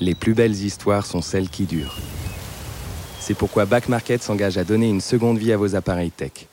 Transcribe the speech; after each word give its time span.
Les 0.00 0.14
plus 0.14 0.34
belles 0.34 0.54
histoires 0.54 1.06
sont 1.06 1.22
celles 1.22 1.48
qui 1.48 1.64
durent. 1.66 1.96
C'est 3.20 3.34
pourquoi 3.34 3.64
Back 3.64 3.88
Market 3.88 4.22
s'engage 4.22 4.58
à 4.58 4.64
donner 4.64 4.88
une 4.88 5.00
seconde 5.00 5.38
vie 5.38 5.52
à 5.52 5.56
vos 5.56 5.76
appareils 5.76 6.10
tech. 6.10 6.48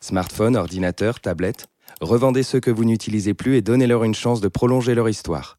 Smartphones, 0.00 0.56
ordinateurs, 0.56 1.20
tablettes, 1.20 1.66
revendez 2.00 2.42
ceux 2.42 2.60
que 2.60 2.70
vous 2.70 2.84
n'utilisez 2.84 3.34
plus 3.34 3.56
et 3.56 3.62
donnez-leur 3.62 4.04
une 4.04 4.14
chance 4.14 4.40
de 4.40 4.48
prolonger 4.48 4.94
leur 4.94 5.08
histoire. 5.08 5.58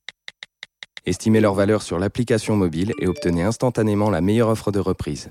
Estimez 1.05 1.39
leur 1.39 1.53
valeur 1.53 1.81
sur 1.81 1.99
l'application 1.99 2.55
mobile 2.55 2.91
et 2.99 3.07
obtenez 3.07 3.43
instantanément 3.43 4.09
la 4.09 4.19
meilleure 4.19 4.49
offre 4.49 4.71
de 4.71 4.79
reprise. 4.79 5.29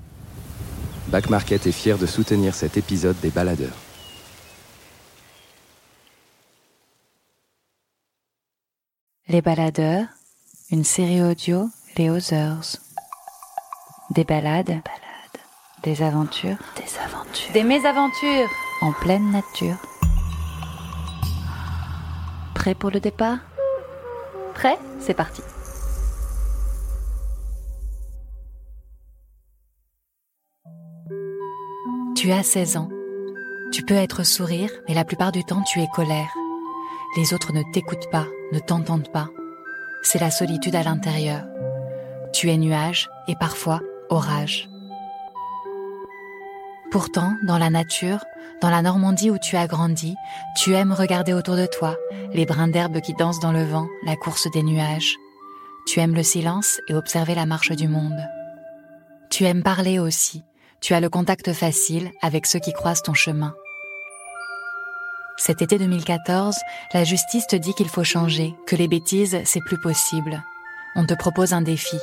Back 1.09 1.29
Market 1.29 1.67
est 1.67 1.71
fier 1.71 1.97
de 1.97 2.05
soutenir 2.05 2.55
cet 2.55 2.77
épisode 2.77 3.19
des 3.21 3.29
baladeurs. 3.29 3.77
Les 9.29 9.41
baladeurs, 9.41 10.07
une 10.71 10.83
série 10.83 11.21
audio 11.21 11.69
Les 11.97 12.09
Others. 12.09 12.77
Des 14.11 14.23
balades, 14.23 14.81
des 15.83 16.01
aventures, 16.01 16.57
Des 16.75 16.97
aventures. 16.99 17.53
des 17.53 17.63
mésaventures 17.63 18.49
en 18.81 18.91
pleine 18.93 19.31
nature. 19.31 19.75
Prêt 22.55 22.75
pour 22.75 22.89
le 22.89 22.99
départ? 22.99 23.39
Prêt? 24.53 24.77
C'est 24.99 25.13
parti. 25.13 25.41
Tu 32.15 32.31
as 32.31 32.43
16 32.43 32.77
ans. 32.77 32.89
Tu 33.71 33.83
peux 33.83 33.93
être 33.93 34.23
sourire, 34.23 34.69
mais 34.87 34.93
la 34.95 35.05
plupart 35.05 35.31
du 35.31 35.43
temps 35.43 35.61
tu 35.63 35.79
es 35.81 35.87
colère. 35.93 36.29
Les 37.15 37.33
autres 37.33 37.53
ne 37.53 37.61
t'écoutent 37.73 38.09
pas, 38.11 38.25
ne 38.51 38.59
t'entendent 38.59 39.11
pas. 39.11 39.29
C'est 40.09 40.19
la 40.19 40.31
solitude 40.31 40.73
à 40.73 40.83
l'intérieur. 40.83 41.43
Tu 42.31 42.49
es 42.49 42.55
nuage 42.55 43.09
et 43.27 43.35
parfois 43.35 43.81
orage. 44.07 44.69
Pourtant, 46.91 47.33
dans 47.43 47.57
la 47.57 47.69
nature, 47.69 48.23
dans 48.61 48.69
la 48.69 48.81
Normandie 48.81 49.29
où 49.31 49.37
tu 49.37 49.57
as 49.57 49.67
grandi, 49.67 50.15
tu 50.55 50.71
aimes 50.75 50.93
regarder 50.93 51.33
autour 51.33 51.57
de 51.57 51.65
toi 51.65 51.97
les 52.31 52.45
brins 52.45 52.69
d'herbe 52.69 53.01
qui 53.01 53.15
dansent 53.15 53.41
dans 53.41 53.51
le 53.51 53.65
vent, 53.65 53.89
la 54.05 54.15
course 54.15 54.49
des 54.49 54.63
nuages. 54.63 55.17
Tu 55.85 55.99
aimes 55.99 56.15
le 56.15 56.23
silence 56.23 56.79
et 56.87 56.93
observer 56.93 57.35
la 57.35 57.45
marche 57.45 57.73
du 57.73 57.89
monde. 57.89 58.25
Tu 59.29 59.43
aimes 59.43 59.61
parler 59.61 59.99
aussi. 59.99 60.45
Tu 60.79 60.93
as 60.93 61.01
le 61.01 61.09
contact 61.09 61.51
facile 61.51 62.11
avec 62.21 62.45
ceux 62.45 62.59
qui 62.59 62.71
croisent 62.71 63.03
ton 63.03 63.13
chemin. 63.13 63.53
Cet 65.39 65.61
été 65.61 65.77
2014, 65.77 66.55
la 66.93 67.03
justice 67.03 67.45
te 67.45 67.55
dit 67.55 67.73
qu'il 67.75 67.89
faut 67.89 68.03
changer, 68.03 68.55
que 68.65 68.75
les 68.75 68.87
bêtises, 68.87 69.39
c'est 69.45 69.61
plus 69.61 69.79
possible. 69.79 70.43
On 70.95 71.05
te 71.05 71.13
propose 71.13 71.53
un 71.53 71.61
défi, 71.61 71.97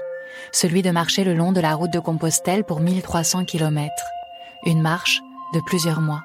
celui 0.53 0.83
de 0.83 0.93
marcher 0.93 1.25
le 1.25 1.35
long 1.35 1.51
de 1.51 1.61
la 1.61 1.75
route 1.75 1.93
de 1.93 1.99
Compostelle 1.99 2.63
pour 2.63 2.79
1300 2.79 3.45
km. 3.45 3.93
Une 4.67 4.81
marche 4.81 5.21
de 5.53 5.61
plusieurs 5.67 6.01
mois. 6.01 6.23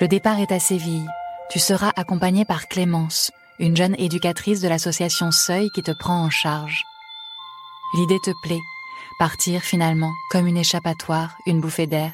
Le 0.00 0.08
départ 0.08 0.40
est 0.40 0.50
à 0.50 0.58
Séville. 0.58 1.06
Tu 1.50 1.58
seras 1.58 1.92
accompagné 1.94 2.46
par 2.46 2.66
Clémence, 2.66 3.30
une 3.58 3.76
jeune 3.76 3.94
éducatrice 3.98 4.62
de 4.62 4.68
l'association 4.68 5.30
Seuil 5.30 5.68
qui 5.74 5.82
te 5.82 5.92
prend 5.92 6.24
en 6.24 6.30
charge. 6.30 6.82
L'idée 7.92 8.18
te 8.24 8.30
plaît, 8.42 8.62
partir 9.18 9.60
finalement 9.60 10.12
comme 10.30 10.46
une 10.46 10.56
échappatoire, 10.56 11.36
une 11.44 11.60
bouffée 11.60 11.86
d'air. 11.86 12.12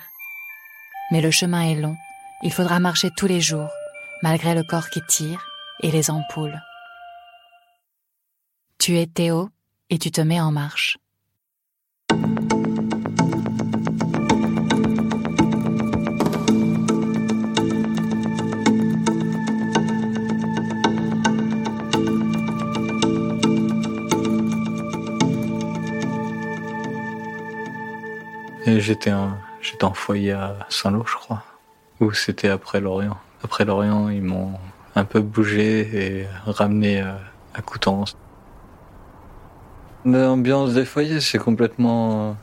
Mais 1.13 1.21
le 1.21 1.31
chemin 1.31 1.63
est 1.63 1.77
long, 1.77 1.97
il 2.43 2.53
faudra 2.53 2.81
marcher 2.81 3.11
tous 3.17 3.27
les 3.27 3.41
jours, 3.41 3.71
malgré 4.23 4.55
le 4.55 4.63
corps 4.63 4.91
qui 4.91 5.03
tire 5.03 5.47
et 5.81 5.91
les 5.91 6.11
ampoules. 6.11 6.61
Tu 8.79 8.99
es 8.99 9.07
Théo 9.07 9.51
et 9.91 9.99
tu 9.99 10.11
te 10.11 10.21
mets 10.21 10.41
en 10.41 10.53
marche. 10.53 10.99
J'étais 28.67 29.13
en, 29.13 29.39
j'étais 29.63 29.85
en 29.85 29.95
foyer 29.95 30.33
à 30.33 30.59
Saint-Lô, 30.69 31.05
je 31.07 31.15
crois. 31.15 31.43
Ou 32.01 32.13
c'était 32.13 32.49
après 32.49 32.81
Lorient. 32.81 33.17
Après 33.43 33.65
Lorient, 33.65 34.09
ils 34.09 34.23
m'ont 34.23 34.53
un 34.95 35.05
peu 35.05 35.21
bougé 35.21 35.81
et 35.95 36.27
ramené 36.47 37.01
euh, 37.01 37.13
à 37.55 37.63
Coutances. 37.63 38.17
L'ambiance 40.05 40.75
des 40.75 40.85
foyers, 40.85 41.21
c'est 41.21 41.39
complètement 41.39 42.37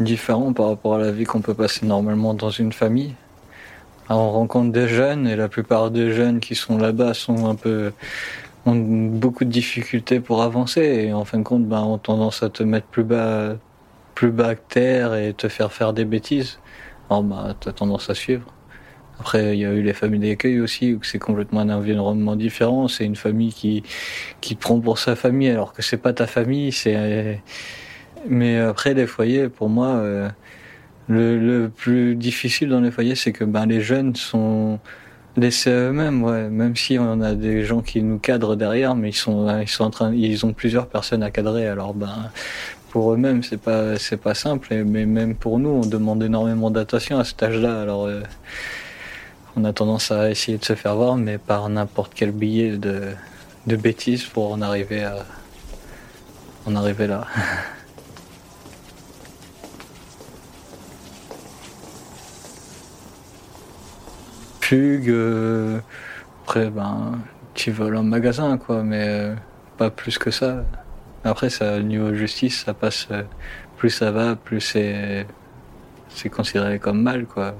différent 0.00 0.52
par 0.52 0.68
rapport 0.68 0.94
à 0.96 0.98
la 0.98 1.10
vie 1.12 1.24
qu'on 1.24 1.40
peut 1.40 1.54
passer 1.54 1.86
normalement 1.86 2.34
dans 2.34 2.50
une 2.50 2.72
famille. 2.72 3.14
On 4.08 4.30
rencontre 4.30 4.72
des 4.72 4.88
jeunes 4.88 5.26
et 5.26 5.36
la 5.36 5.48
plupart 5.48 5.90
des 5.90 6.12
jeunes 6.12 6.40
qui 6.40 6.54
sont 6.54 6.76
là-bas 6.76 7.14
sont 7.14 7.46
un 7.48 7.54
peu 7.54 7.92
ont 8.66 8.74
beaucoup 8.74 9.44
de 9.44 9.50
difficultés 9.50 10.20
pour 10.20 10.42
avancer 10.42 10.80
et 10.80 11.12
en 11.12 11.24
fin 11.24 11.38
de 11.38 11.42
compte 11.42 11.66
ben, 11.66 11.82
ont 11.82 11.98
tendance 11.98 12.42
à 12.42 12.48
te 12.48 12.62
mettre 12.62 12.86
plus 12.86 13.04
bas 13.04 13.56
plus 14.14 14.30
bas 14.30 14.54
que 14.54 14.60
terre 14.68 15.14
et 15.14 15.34
te 15.34 15.48
faire 15.48 15.72
faire 15.72 15.92
des 15.92 16.04
bêtises. 16.04 16.58
Alors 17.10 17.22
bah 17.22 17.54
t'as 17.58 17.72
tendance 17.72 18.10
à 18.10 18.14
suivre. 18.14 18.46
Après 19.20 19.56
il 19.56 19.60
y 19.60 19.64
a 19.64 19.72
eu 19.72 19.82
les 19.82 19.92
familles 19.94 20.20
d'accueil 20.20 20.60
aussi 20.60 20.94
où 20.94 21.02
c'est 21.02 21.18
complètement 21.18 21.60
un 21.60 21.70
environnement 21.70 22.36
différent. 22.36 22.88
C'est 22.88 23.04
une 23.04 23.16
famille 23.16 23.52
qui 23.52 23.82
qui 24.40 24.54
prend 24.54 24.80
pour 24.80 24.98
sa 24.98 25.16
famille 25.16 25.50
alors 25.50 25.72
que 25.72 25.82
c'est 25.82 25.98
pas 25.98 26.12
ta 26.12 26.26
famille. 26.26 26.72
C'est 26.72 27.40
mais 28.28 28.58
après 28.58 28.94
les 28.94 29.06
foyers 29.06 29.48
pour 29.48 29.68
moi 29.68 29.88
euh, 29.88 30.28
le, 31.08 31.38
le 31.38 31.68
plus 31.68 32.14
difficile 32.16 32.70
dans 32.70 32.80
les 32.80 32.90
foyers 32.90 33.14
c'est 33.14 33.32
que 33.32 33.44
ben 33.44 33.66
les 33.66 33.80
jeunes 33.80 34.16
sont 34.16 34.78
laissés 35.36 35.70
à 35.70 35.88
eux-mêmes 35.88 36.22
ouais 36.22 36.48
même 36.48 36.76
si 36.76 36.98
on 36.98 37.20
a 37.20 37.34
des 37.34 37.64
gens 37.64 37.82
qui 37.82 38.02
nous 38.02 38.18
cadrent 38.18 38.56
derrière 38.56 38.94
mais 38.94 39.10
ils 39.10 39.16
sont 39.16 39.60
ils 39.60 39.68
sont 39.68 39.84
en 39.84 39.90
train 39.90 40.12
ils 40.14 40.46
ont 40.46 40.52
plusieurs 40.52 40.86
personnes 40.86 41.22
à 41.22 41.30
cadrer 41.30 41.66
alors 41.66 41.94
ben 41.94 42.30
pour 42.90 43.12
eux-mêmes 43.12 43.42
c'est 43.42 43.60
pas 43.60 43.98
c'est 43.98 44.16
pas 44.16 44.34
simple 44.34 44.74
mais 44.84 45.06
même 45.06 45.34
pour 45.34 45.58
nous 45.58 45.70
on 45.70 45.86
demande 45.86 46.22
énormément 46.22 46.70
d'attention 46.70 47.18
à 47.18 47.24
cet 47.24 47.42
âge-là 47.42 47.80
alors 47.80 48.06
euh, 48.06 48.22
on 49.56 49.64
a 49.64 49.72
tendance 49.72 50.10
à 50.10 50.30
essayer 50.30 50.58
de 50.58 50.64
se 50.64 50.74
faire 50.74 50.96
voir 50.96 51.16
mais 51.16 51.38
par 51.38 51.68
n'importe 51.68 52.12
quel 52.14 52.32
billet 52.32 52.76
de 52.76 53.14
de 53.66 53.76
bêtises 53.76 54.24
pour 54.24 54.52
en 54.52 54.60
arriver 54.60 55.04
à 55.04 55.24
en 56.66 56.76
arriver 56.76 57.06
là. 57.06 57.26
Fugue, 64.60 65.10
euh, 65.10 65.80
après 66.42 66.70
ben 66.70 67.18
tu 67.54 67.70
voles 67.70 67.96
en 67.96 68.02
magasin 68.02 68.58
quoi 68.58 68.82
mais 68.82 69.06
euh, 69.08 69.34
pas 69.78 69.90
plus 69.90 70.18
que 70.18 70.30
ça. 70.30 70.64
Après 71.22 71.50
ça 71.50 71.80
niveau 71.80 72.14
justice 72.14 72.64
ça 72.64 72.74
passe 72.74 73.08
euh, 73.10 73.22
plus 73.76 73.90
ça 73.90 74.10
va 74.10 74.36
plus 74.36 74.60
c'est 74.60 75.26
c'est 76.08 76.28
considéré 76.28 76.78
comme 76.78 77.02
mal 77.02 77.26
quoi 77.26 77.54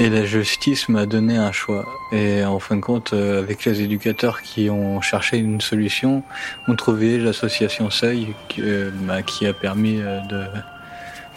et 0.00 0.08
la 0.08 0.24
justice 0.24 0.88
m'a 0.88 1.06
donné 1.06 1.36
un 1.36 1.52
choix 1.52 1.86
et 2.10 2.44
en 2.44 2.58
fin 2.58 2.76
de 2.76 2.80
compte 2.80 3.12
euh, 3.12 3.38
avec 3.40 3.64
les 3.66 3.82
éducateurs 3.82 4.42
qui 4.42 4.70
ont 4.70 5.00
cherché 5.00 5.36
une 5.36 5.60
solution 5.60 6.24
ont 6.66 6.74
trouvé 6.74 7.18
l'association 7.18 7.90
Seuil 7.90 8.34
qui, 8.48 8.62
euh, 8.62 8.90
bah, 9.02 9.18
a 9.18 9.52
permis 9.52 10.00
euh, 10.00 10.20
de 10.22 10.44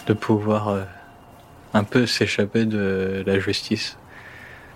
de 0.08 0.14
pouvoir 0.14 0.86
un 1.74 1.84
peu 1.86 2.06
s'échapper 2.06 2.66
de 2.66 3.24
la 3.26 3.40
justice 3.40 3.98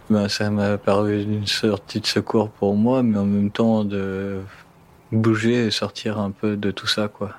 ben, 0.10 0.30
ça 0.30 0.50
m'a 0.50 0.78
paru 0.78 1.22
une 1.24 1.48
sortie 1.48 2.00
de 2.00 2.06
secours 2.06 2.50
pour 2.50 2.78
moi, 2.78 3.04
mais 3.04 3.18
en 3.18 3.26
même 3.26 3.52
temps 3.52 3.84
de 3.84 4.40
bouger 5.12 5.66
et 5.66 5.72
sortir 5.72 6.18
un 6.18 6.32
peu 6.32 6.56
de 6.56 6.72
tout 6.72 6.88
ça, 6.88 7.10
quoi. 7.10 7.34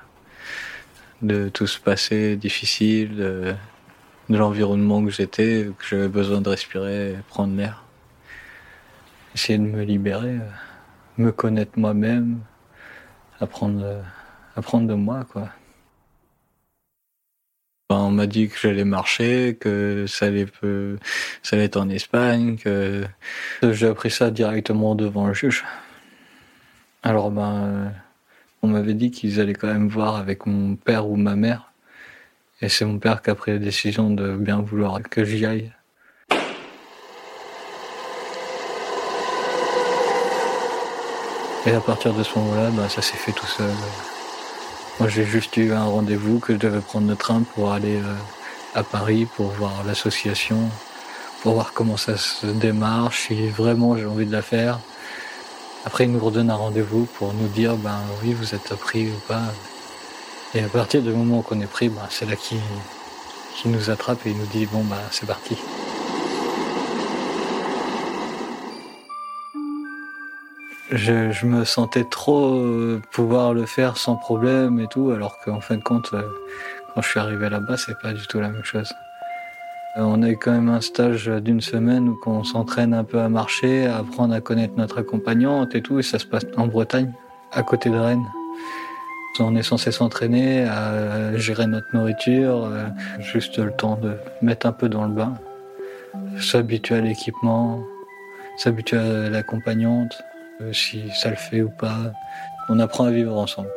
De 1.23 1.49
tout 1.49 1.65
ce 1.65 1.79
passé 1.79 2.35
difficile, 2.35 3.15
de, 3.15 3.55
de 4.29 4.37
l'environnement 4.37 5.03
que 5.03 5.09
j'étais, 5.11 5.69
que 5.77 5.85
j'avais 5.85 6.07
besoin 6.07 6.41
de 6.41 6.49
respirer, 6.49 7.15
prendre 7.27 7.55
l'air. 7.55 7.83
Essayer 9.35 9.57
de 9.57 9.63
me 9.63 9.83
libérer, 9.83 10.35
euh, 10.35 10.49
me 11.17 11.31
connaître 11.31 11.77
moi-même, 11.77 12.39
apprendre, 13.39 13.81
euh, 13.83 14.01
apprendre 14.55 14.87
de 14.87 14.93
moi, 14.93 15.25
quoi. 15.31 15.49
On 17.91 18.11
m'a 18.11 18.27
dit 18.27 18.49
que 18.49 18.55
j'allais 18.59 18.85
marcher, 18.85 19.57
que 19.59 20.05
ça 20.07 20.27
allait, 20.27 20.45
peu- 20.45 20.99
ça 21.41 21.55
allait 21.55 21.65
être 21.65 21.77
en 21.77 21.89
Espagne, 21.89 22.55
que 22.57 23.05
j'ai 23.63 23.87
appris 23.87 24.11
ça 24.11 24.29
directement 24.29 24.93
devant 24.93 25.25
le 25.27 25.33
juge. 25.33 25.65
Alors 27.01 27.31
ben, 27.31 27.63
euh, 27.63 27.89
on 28.61 28.67
m'avait 28.67 28.93
dit 28.93 29.09
qu'ils 29.09 29.39
allaient 29.39 29.53
quand 29.53 29.67
même 29.67 29.87
voir 29.87 30.17
avec 30.17 30.45
mon 30.45 30.75
père 30.75 31.07
ou 31.07 31.15
ma 31.15 31.35
mère, 31.35 31.68
et 32.61 32.69
c'est 32.69 32.85
mon 32.85 32.99
père 32.99 33.21
qui 33.21 33.29
a 33.29 33.35
pris 33.35 33.51
la 33.53 33.59
décision 33.59 34.09
de 34.09 34.35
bien 34.35 34.61
vouloir 34.61 34.99
que 35.09 35.23
j'y 35.23 35.45
aille. 35.45 35.71
Et 41.65 41.71
à 41.71 41.81
partir 41.81 42.13
de 42.13 42.23
ce 42.23 42.39
moment-là, 42.39 42.69
bah, 42.71 42.89
ça 42.89 43.01
s'est 43.01 43.17
fait 43.17 43.31
tout 43.31 43.45
seul. 43.45 43.71
Moi, 44.99 45.07
j'ai 45.07 45.25
juste 45.25 45.55
eu 45.57 45.71
un 45.71 45.83
rendez-vous 45.83 46.39
que 46.39 46.53
je 46.53 46.57
devais 46.57 46.79
prendre 46.79 47.07
le 47.07 47.15
train 47.15 47.43
pour 47.53 47.71
aller 47.71 47.97
euh, 47.97 48.15
à 48.75 48.83
Paris 48.83 49.27
pour 49.35 49.47
voir 49.47 49.83
l'association, 49.85 50.57
pour 51.41 51.53
voir 51.53 51.73
comment 51.73 51.97
ça 51.97 52.17
se 52.17 52.47
démarche, 52.47 53.27
si 53.27 53.49
vraiment 53.49 53.95
j'ai 53.97 54.05
envie 54.05 54.25
de 54.25 54.31
la 54.31 54.41
faire. 54.41 54.79
Après, 55.85 56.05
ils 56.05 56.11
nous 56.11 56.19
redonnent 56.19 56.49
un 56.49 56.55
rendez-vous 56.55 57.05
pour 57.17 57.33
nous 57.33 57.47
dire, 57.47 57.75
ben 57.75 57.99
oui, 58.21 58.33
vous 58.33 58.53
êtes 58.53 58.73
pris 58.75 59.07
ou 59.07 59.19
pas. 59.27 59.43
Et 60.55 60.63
à 60.63 60.67
partir 60.67 61.03
du 61.03 61.11
moment 61.11 61.43
qu'on 61.43 61.61
est 61.61 61.69
pris, 61.69 61.89
ben, 61.89 62.01
c'est 62.09 62.27
là 62.27 62.35
qui, 62.35 62.55
qui 63.55 63.69
nous 63.69 63.91
attrape 63.91 64.25
et 64.25 64.31
il 64.31 64.37
nous 64.37 64.47
dit, 64.47 64.65
bon, 64.65 64.83
ben 64.83 64.97
c'est 65.11 65.27
parti. 65.27 65.55
Je, 70.91 71.45
me 71.45 71.65
sentais 71.65 72.03
trop 72.03 72.55
euh, 72.55 72.99
pouvoir 73.11 73.53
le 73.53 73.67
faire 73.67 73.97
sans 73.97 74.15
problème 74.15 74.79
et 74.79 74.87
tout, 74.87 75.11
alors 75.11 75.37
qu'en 75.39 75.61
fin 75.61 75.77
de 75.77 75.83
compte, 75.83 76.09
euh, 76.13 76.23
quand 76.95 77.03
je 77.03 77.09
suis 77.09 77.19
arrivé 77.19 77.47
là-bas, 77.47 77.77
c'est 77.77 77.99
pas 77.99 78.11
du 78.11 78.25
tout 78.25 78.39
la 78.39 78.49
même 78.49 78.63
chose. 78.63 78.91
Euh, 79.97 80.01
on 80.01 80.23
a 80.23 80.29
eu 80.29 80.37
quand 80.37 80.51
même 80.51 80.69
un 80.69 80.81
stage 80.81 81.27
d'une 81.27 81.61
semaine 81.61 82.09
où 82.09 82.19
on 82.25 82.43
s'entraîne 82.43 82.95
un 82.95 83.03
peu 83.03 83.19
à 83.19 83.29
marcher, 83.29 83.85
à 83.85 83.97
apprendre 83.97 84.33
à 84.33 84.41
connaître 84.41 84.73
notre 84.77 84.97
accompagnante 84.97 85.75
et 85.75 85.83
tout, 85.83 85.99
et 85.99 86.03
ça 86.03 86.17
se 86.17 86.25
passe 86.25 86.45
en 86.57 86.65
Bretagne, 86.65 87.13
à 87.51 87.61
côté 87.61 87.91
de 87.91 87.97
Rennes. 87.97 88.25
On 89.39 89.55
est 89.55 89.63
censé 89.63 89.91
s'entraîner 89.91 90.65
à 90.65 91.35
gérer 91.37 91.65
notre 91.67 91.87
nourriture, 91.93 92.69
juste 93.19 93.57
le 93.57 93.71
temps 93.71 93.95
de 93.95 94.17
mettre 94.41 94.65
un 94.65 94.71
peu 94.71 94.89
dans 94.89 95.05
le 95.05 95.13
bain, 95.13 95.33
s'habituer 96.39 96.95
à 96.95 97.01
l'équipement, 97.01 97.81
s'habituer 98.57 98.97
à 98.97 99.29
l'accompagnante. 99.29 100.21
Euh, 100.61 100.73
si 100.73 101.09
ça 101.11 101.29
le 101.29 101.37
fait 101.37 101.61
ou 101.61 101.69
pas. 101.69 102.11
On 102.67 102.79
apprend 102.79 103.05
à 103.05 103.11
vivre 103.11 103.37
ensemble. 103.37 103.69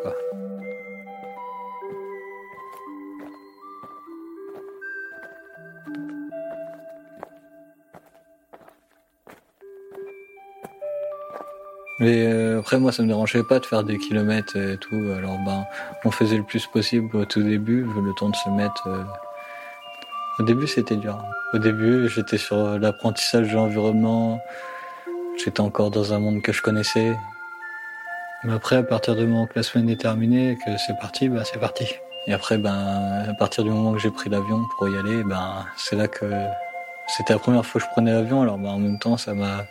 Mais 12.02 12.26
euh, 12.26 12.58
après, 12.58 12.80
moi, 12.80 12.90
ça 12.90 13.04
me 13.04 13.06
dérangeait 13.06 13.44
pas 13.44 13.60
de 13.60 13.64
faire 13.64 13.84
des 13.84 13.96
kilomètres 13.96 14.56
et 14.56 14.76
tout. 14.76 15.12
Alors, 15.16 15.38
ben, 15.46 15.64
on 16.04 16.10
faisait 16.10 16.36
le 16.36 16.42
plus 16.42 16.66
possible 16.66 17.16
au 17.16 17.24
tout 17.24 17.44
début, 17.44 17.84
le 17.84 18.12
temps 18.18 18.28
de 18.28 18.34
se 18.34 18.48
mettre. 18.50 18.88
Euh. 18.88 19.04
Au 20.40 20.42
début, 20.42 20.66
c'était 20.66 20.96
dur. 20.96 21.24
Au 21.54 21.58
début, 21.58 22.08
j'étais 22.08 22.38
sur 22.38 22.76
l'apprentissage 22.80 23.50
de 23.50 23.54
l'environnement, 23.54 24.40
J'étais 25.44 25.60
encore 25.60 25.90
dans 25.90 26.12
un 26.12 26.18
monde 26.18 26.42
que 26.42 26.52
je 26.52 26.60
connaissais. 26.60 27.16
Mais 28.44 28.52
après, 28.52 28.76
à 28.76 28.82
partir 28.82 29.14
du 29.14 29.24
moment 29.24 29.46
que 29.46 29.54
la 29.54 29.62
semaine 29.62 29.88
est 29.88 30.00
terminée, 30.00 30.58
que 30.66 30.76
c'est 30.84 30.98
parti, 30.98 31.28
bah 31.28 31.42
c'est 31.44 31.60
parti. 31.60 31.86
Et 32.26 32.32
après, 32.32 32.58
ben, 32.58 33.24
à 33.28 33.34
partir 33.34 33.62
du 33.62 33.70
moment 33.70 33.92
que 33.92 33.98
j'ai 33.98 34.10
pris 34.10 34.28
l'avion 34.28 34.64
pour 34.76 34.88
y 34.88 34.96
aller, 34.98 35.22
ben, 35.22 35.64
c'est 35.76 35.96
là 35.96 36.08
que 36.08 36.26
c'était 37.06 37.32
la 37.32 37.38
première 37.38 37.64
fois 37.64 37.80
que 37.80 37.86
je 37.86 37.92
prenais 37.92 38.12
l'avion. 38.12 38.42
Alors, 38.42 38.58
ben, 38.58 38.70
en 38.70 38.78
même 38.78 38.98
temps, 38.98 39.16
ça 39.16 39.34
m'a 39.34 39.64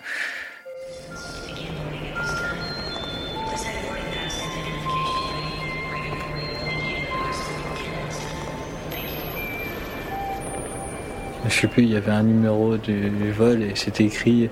Je 11.51 11.59
sais 11.59 11.67
plus, 11.67 11.83
il 11.83 11.91
y 11.91 11.97
avait 11.97 12.11
un 12.11 12.23
numéro 12.23 12.77
du 12.77 13.31
vol 13.37 13.61
et 13.61 13.73
c'était 13.75 14.05
écrit 14.05 14.49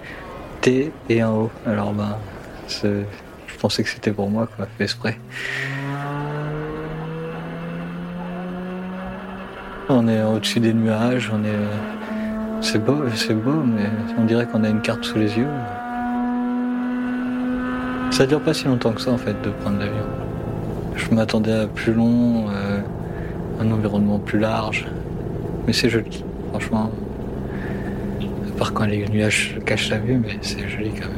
T 0.59 0.91
et 1.07 1.21
un 1.21 1.31
O. 1.31 1.49
Alors 1.65 1.93
ben, 1.93 2.17
je 2.67 3.57
pensais 3.57 3.83
que 3.83 3.89
c'était 3.89 4.11
pour 4.11 4.29
moi, 4.29 4.47
quoi, 4.55 4.67
fait 4.77 4.83
exprès. 4.83 5.17
On 9.87 10.07
est 10.09 10.21
au-dessus 10.21 10.59
des 10.59 10.73
nuages, 10.73 11.31
on 11.33 11.43
est. 11.45 12.61
C'est 12.61 12.83
beau, 12.83 12.97
c'est 13.15 13.33
beau, 13.33 13.63
mais 13.63 13.89
on 14.17 14.25
dirait 14.25 14.45
qu'on 14.45 14.65
a 14.65 14.69
une 14.69 14.81
carte 14.81 15.05
sous 15.05 15.17
les 15.17 15.37
yeux. 15.37 15.47
Ça 18.11 18.25
dure 18.25 18.41
pas 18.41 18.53
si 18.53 18.65
longtemps 18.65 18.91
que 18.91 19.01
ça 19.01 19.11
en 19.11 19.17
fait 19.17 19.41
de 19.41 19.49
prendre 19.49 19.79
l'avion. 19.79 20.05
Je 20.95 21.09
m'attendais 21.15 21.53
à 21.53 21.67
plus 21.67 21.93
long, 21.93 22.47
euh, 22.49 22.81
un 23.61 23.71
environnement 23.71 24.19
plus 24.19 24.37
large, 24.39 24.85
mais 25.65 25.71
c'est 25.71 25.89
joli, 25.89 26.25
franchement 26.49 26.91
part 28.59 28.73
quand 28.73 28.85
les 28.85 29.07
nuages 29.07 29.57
cachent 29.65 29.89
la 29.89 29.99
vue, 29.99 30.17
mais 30.17 30.37
c'est 30.41 30.67
joli 30.67 30.91
quand 30.91 31.07
même. 31.07 31.17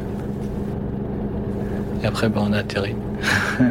Et 2.03 2.05
après, 2.05 2.29
ben, 2.29 2.43
on 2.47 2.53
a 2.53 2.59
atterri. 2.59 2.95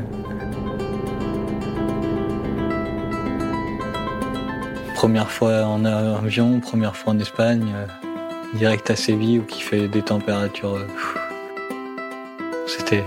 première 4.94 5.30
fois 5.30 5.64
en 5.66 5.84
avion, 5.84 6.58
première 6.60 6.96
fois 6.96 7.12
en 7.14 7.18
Espagne, 7.20 7.72
euh, 7.74 7.86
direct 8.54 8.90
à 8.90 8.96
Séville 8.96 9.38
où 9.38 9.44
qui 9.44 9.62
fait 9.62 9.86
des 9.88 10.02
températures. 10.02 10.74
Euh, 10.74 10.86
c'était. 12.66 13.04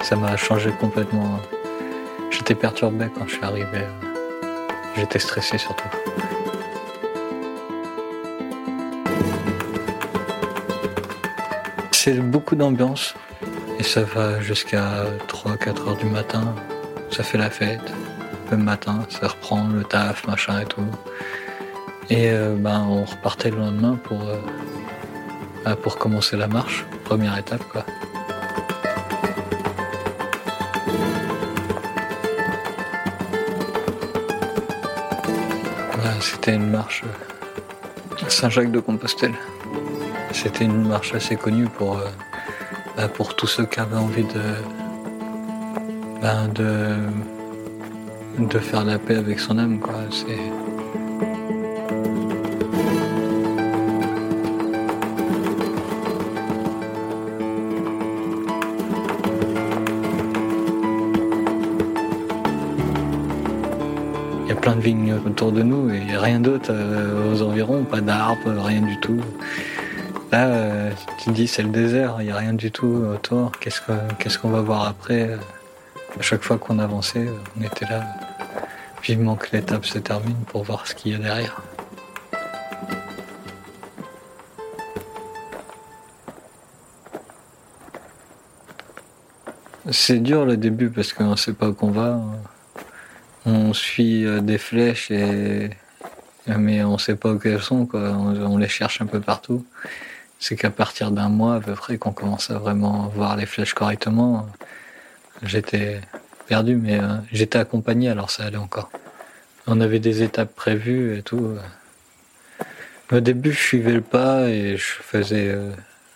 Ça 0.00 0.14
m'a 0.16 0.36
changé 0.36 0.70
complètement. 0.80 1.38
J'étais 2.30 2.54
perturbé 2.54 3.06
quand 3.14 3.26
je 3.26 3.34
suis 3.34 3.44
arrivé. 3.44 3.82
J'étais 4.96 5.18
stressé 5.18 5.58
surtout. 5.58 5.88
C'est 12.04 12.18
beaucoup 12.18 12.56
d'ambiance. 12.56 13.14
Et 13.78 13.84
ça 13.84 14.02
va 14.02 14.40
jusqu'à 14.40 15.04
3-4 15.28 15.88
heures 15.88 15.96
du 15.96 16.06
matin. 16.06 16.52
Ça 17.12 17.22
fait 17.22 17.38
la 17.38 17.48
fête. 17.48 17.92
Le 18.50 18.56
matin, 18.56 19.06
ça 19.08 19.28
reprend 19.28 19.68
le 19.68 19.84
taf, 19.84 20.26
machin 20.26 20.62
et 20.62 20.64
tout. 20.64 20.84
Et 22.10 22.30
euh, 22.30 22.56
ben, 22.58 22.84
on 22.88 23.04
repartait 23.04 23.50
le 23.50 23.58
lendemain 23.58 23.96
pour, 24.02 24.20
euh, 24.20 24.36
ben, 25.64 25.76
pour 25.76 25.96
commencer 25.96 26.36
la 26.36 26.48
marche. 26.48 26.84
Première 27.04 27.38
étape, 27.38 27.62
quoi. 27.70 27.84
C'était 36.20 36.54
une 36.54 36.70
marche 36.70 37.04
à 38.26 38.30
Saint-Jacques 38.30 38.72
de 38.72 38.80
Compostelle. 38.80 39.34
C'était 40.32 40.64
une 40.64 40.88
marche 40.88 41.14
assez 41.14 41.36
connue 41.36 41.66
pour, 41.66 41.98
euh, 41.98 42.08
bah, 42.96 43.06
pour 43.06 43.36
tous 43.36 43.46
ceux 43.46 43.64
qui 43.64 43.78
avaient 43.78 43.96
envie 43.96 44.24
de, 44.24 44.42
bah, 46.20 46.48
de, 46.52 46.96
de 48.38 48.58
faire 48.58 48.84
la 48.84 48.98
paix 48.98 49.16
avec 49.16 49.38
son 49.38 49.58
âme. 49.58 49.78
Quoi. 49.78 49.94
Il 64.44 64.48
y 64.48 64.52
a 64.52 64.54
plein 64.56 64.74
de 64.74 64.80
vignes 64.80 65.14
autour 65.24 65.52
de 65.52 65.62
nous 65.62 65.88
et 65.90 66.16
rien 66.16 66.40
d'autre 66.40 66.70
euh, 66.72 67.32
aux 67.32 67.42
environs, 67.42 67.84
pas 67.84 68.00
d'arbres, 68.00 68.60
rien 68.60 68.82
du 68.82 68.98
tout. 68.98 69.20
Là, 70.32 70.46
euh, 70.46 70.90
tu 71.22 71.30
dis 71.30 71.46
c'est 71.46 71.62
le 71.62 71.68
désert, 71.68 72.16
il 72.20 72.24
n'y 72.24 72.30
a 72.32 72.36
rien 72.36 72.54
du 72.54 72.70
tout 72.70 72.86
autour. 72.86 73.52
Qu'est-ce 73.60 74.38
qu'on 74.38 74.48
va 74.48 74.62
voir 74.62 74.88
après? 74.88 75.36
À 76.18 76.22
chaque 76.22 76.42
fois 76.42 76.56
qu'on 76.56 76.78
avançait, 76.78 77.28
on 77.58 77.62
était 77.62 77.84
là, 77.84 78.02
vivement 79.02 79.36
que 79.36 79.48
l'étape 79.52 79.84
se 79.84 79.98
termine 79.98 80.38
pour 80.46 80.64
voir 80.64 80.86
ce 80.86 80.94
qu'il 80.94 81.12
y 81.12 81.14
a 81.14 81.18
derrière. 81.18 81.60
C'est 89.90 90.20
dur 90.20 90.46
le 90.46 90.56
début 90.56 90.88
parce 90.88 91.12
qu'on 91.12 91.32
ne 91.32 91.36
sait 91.36 91.52
pas 91.52 91.68
où 91.68 91.74
qu'on 91.74 91.90
va. 91.90 92.18
On 93.44 93.74
suit 93.74 94.24
euh, 94.24 94.40
des 94.40 94.56
flèches 94.56 95.10
et 95.10 95.68
mais 96.46 96.82
on 96.82 96.94
ne 96.94 96.98
sait 96.98 97.16
pas 97.16 97.32
où 97.32 97.40
elles 97.44 97.60
sont. 97.60 97.86
on 97.92 98.56
les 98.56 98.68
cherche 98.68 99.02
un 99.02 99.06
peu 99.06 99.20
partout 99.20 99.62
c'est 100.42 100.56
qu'à 100.56 100.70
partir 100.70 101.12
d'un 101.12 101.28
mois 101.28 101.54
à 101.54 101.60
peu 101.60 101.74
près 101.74 101.98
qu'on 101.98 102.10
commence 102.10 102.50
à 102.50 102.58
vraiment 102.58 103.06
voir 103.14 103.36
les 103.36 103.46
flèches 103.46 103.74
correctement, 103.74 104.48
j'étais 105.44 106.00
perdu, 106.48 106.74
mais 106.74 106.98
euh, 106.98 107.18
j'étais 107.30 107.60
accompagné, 107.60 108.08
alors 108.08 108.28
ça 108.28 108.46
allait 108.46 108.56
encore. 108.56 108.90
On 109.68 109.80
avait 109.80 110.00
des 110.00 110.24
étapes 110.24 110.52
prévues 110.52 111.16
et 111.16 111.22
tout. 111.22 111.56
Au 113.12 113.20
début, 113.20 113.52
je 113.52 113.60
suivais 113.60 113.92
le 113.92 114.00
pas 114.00 114.48
et 114.48 114.76
je 114.76 114.84
faisais, 114.84 115.46
euh, 115.48 115.70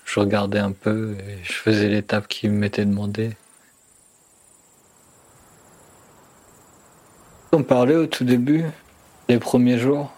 je 0.04 0.18
regardais 0.18 0.59
un 0.59 0.73
peu 0.73 1.14
et 1.21 1.45
je 1.45 1.52
faisais 1.52 1.88
l'étape 1.88 2.26
qui 2.26 2.49
m'était 2.49 2.85
demandée. 2.85 3.30
On 7.52 7.62
parlait 7.62 7.95
au 7.95 8.06
tout 8.06 8.25
début, 8.25 8.64
les 9.28 9.38
premiers 9.38 9.78
jours. 9.78 10.16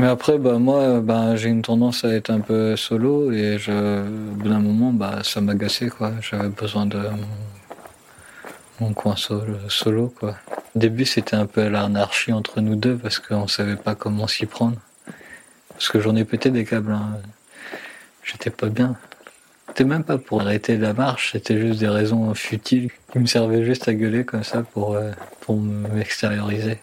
Mais 0.00 0.06
après, 0.06 0.38
bah, 0.38 0.58
moi, 0.58 1.02
bah, 1.02 1.36
j'ai 1.36 1.50
une 1.50 1.60
tendance 1.60 2.06
à 2.06 2.08
être 2.14 2.30
un 2.30 2.40
peu 2.40 2.74
solo 2.74 3.32
et 3.32 3.58
je, 3.58 3.70
au 4.00 4.34
bout 4.34 4.48
d'un 4.48 4.58
moment, 4.58 4.94
bah, 4.94 5.18
ça 5.22 5.42
m'agaçait. 5.42 5.90
Quoi. 5.90 6.12
J'avais 6.22 6.48
besoin 6.48 6.86
de 6.86 7.02
mon 8.80 8.94
coin 8.94 9.14
solo, 9.14 9.56
solo 9.68 10.08
quoi. 10.08 10.36
Au 10.74 10.78
début, 10.78 11.04
c'était 11.04 11.36
un 11.36 11.44
peu 11.44 11.68
l'anarchie 11.68 12.32
entre 12.32 12.62
nous 12.62 12.76
deux 12.76 12.96
parce 12.96 13.18
qu'on 13.18 13.46
savait 13.46 13.76
pas 13.76 13.94
comment 13.94 14.26
s'y 14.26 14.46
prendre. 14.46 14.78
Parce 15.68 15.90
que 15.90 16.00
j'en 16.00 16.16
ai 16.16 16.24
pété 16.24 16.48
des 16.48 16.64
câbles. 16.64 16.92
Hein. 16.92 17.18
J'étais 18.24 18.48
pas 18.48 18.70
bien. 18.70 18.96
C'était 19.68 19.84
même 19.84 20.04
pas 20.04 20.16
pour 20.16 20.40
arrêter 20.40 20.78
la 20.78 20.94
marche, 20.94 21.32
c'était 21.32 21.60
juste 21.60 21.78
des 21.78 21.88
raisons 21.88 22.34
futiles 22.34 22.90
qui 23.12 23.18
me 23.18 23.26
servaient 23.26 23.66
juste 23.66 23.86
à 23.86 23.92
gueuler 23.92 24.24
comme 24.24 24.44
ça 24.44 24.62
pour, 24.62 24.94
euh, 24.94 25.10
pour 25.42 25.58
m'extérioriser. 25.58 26.78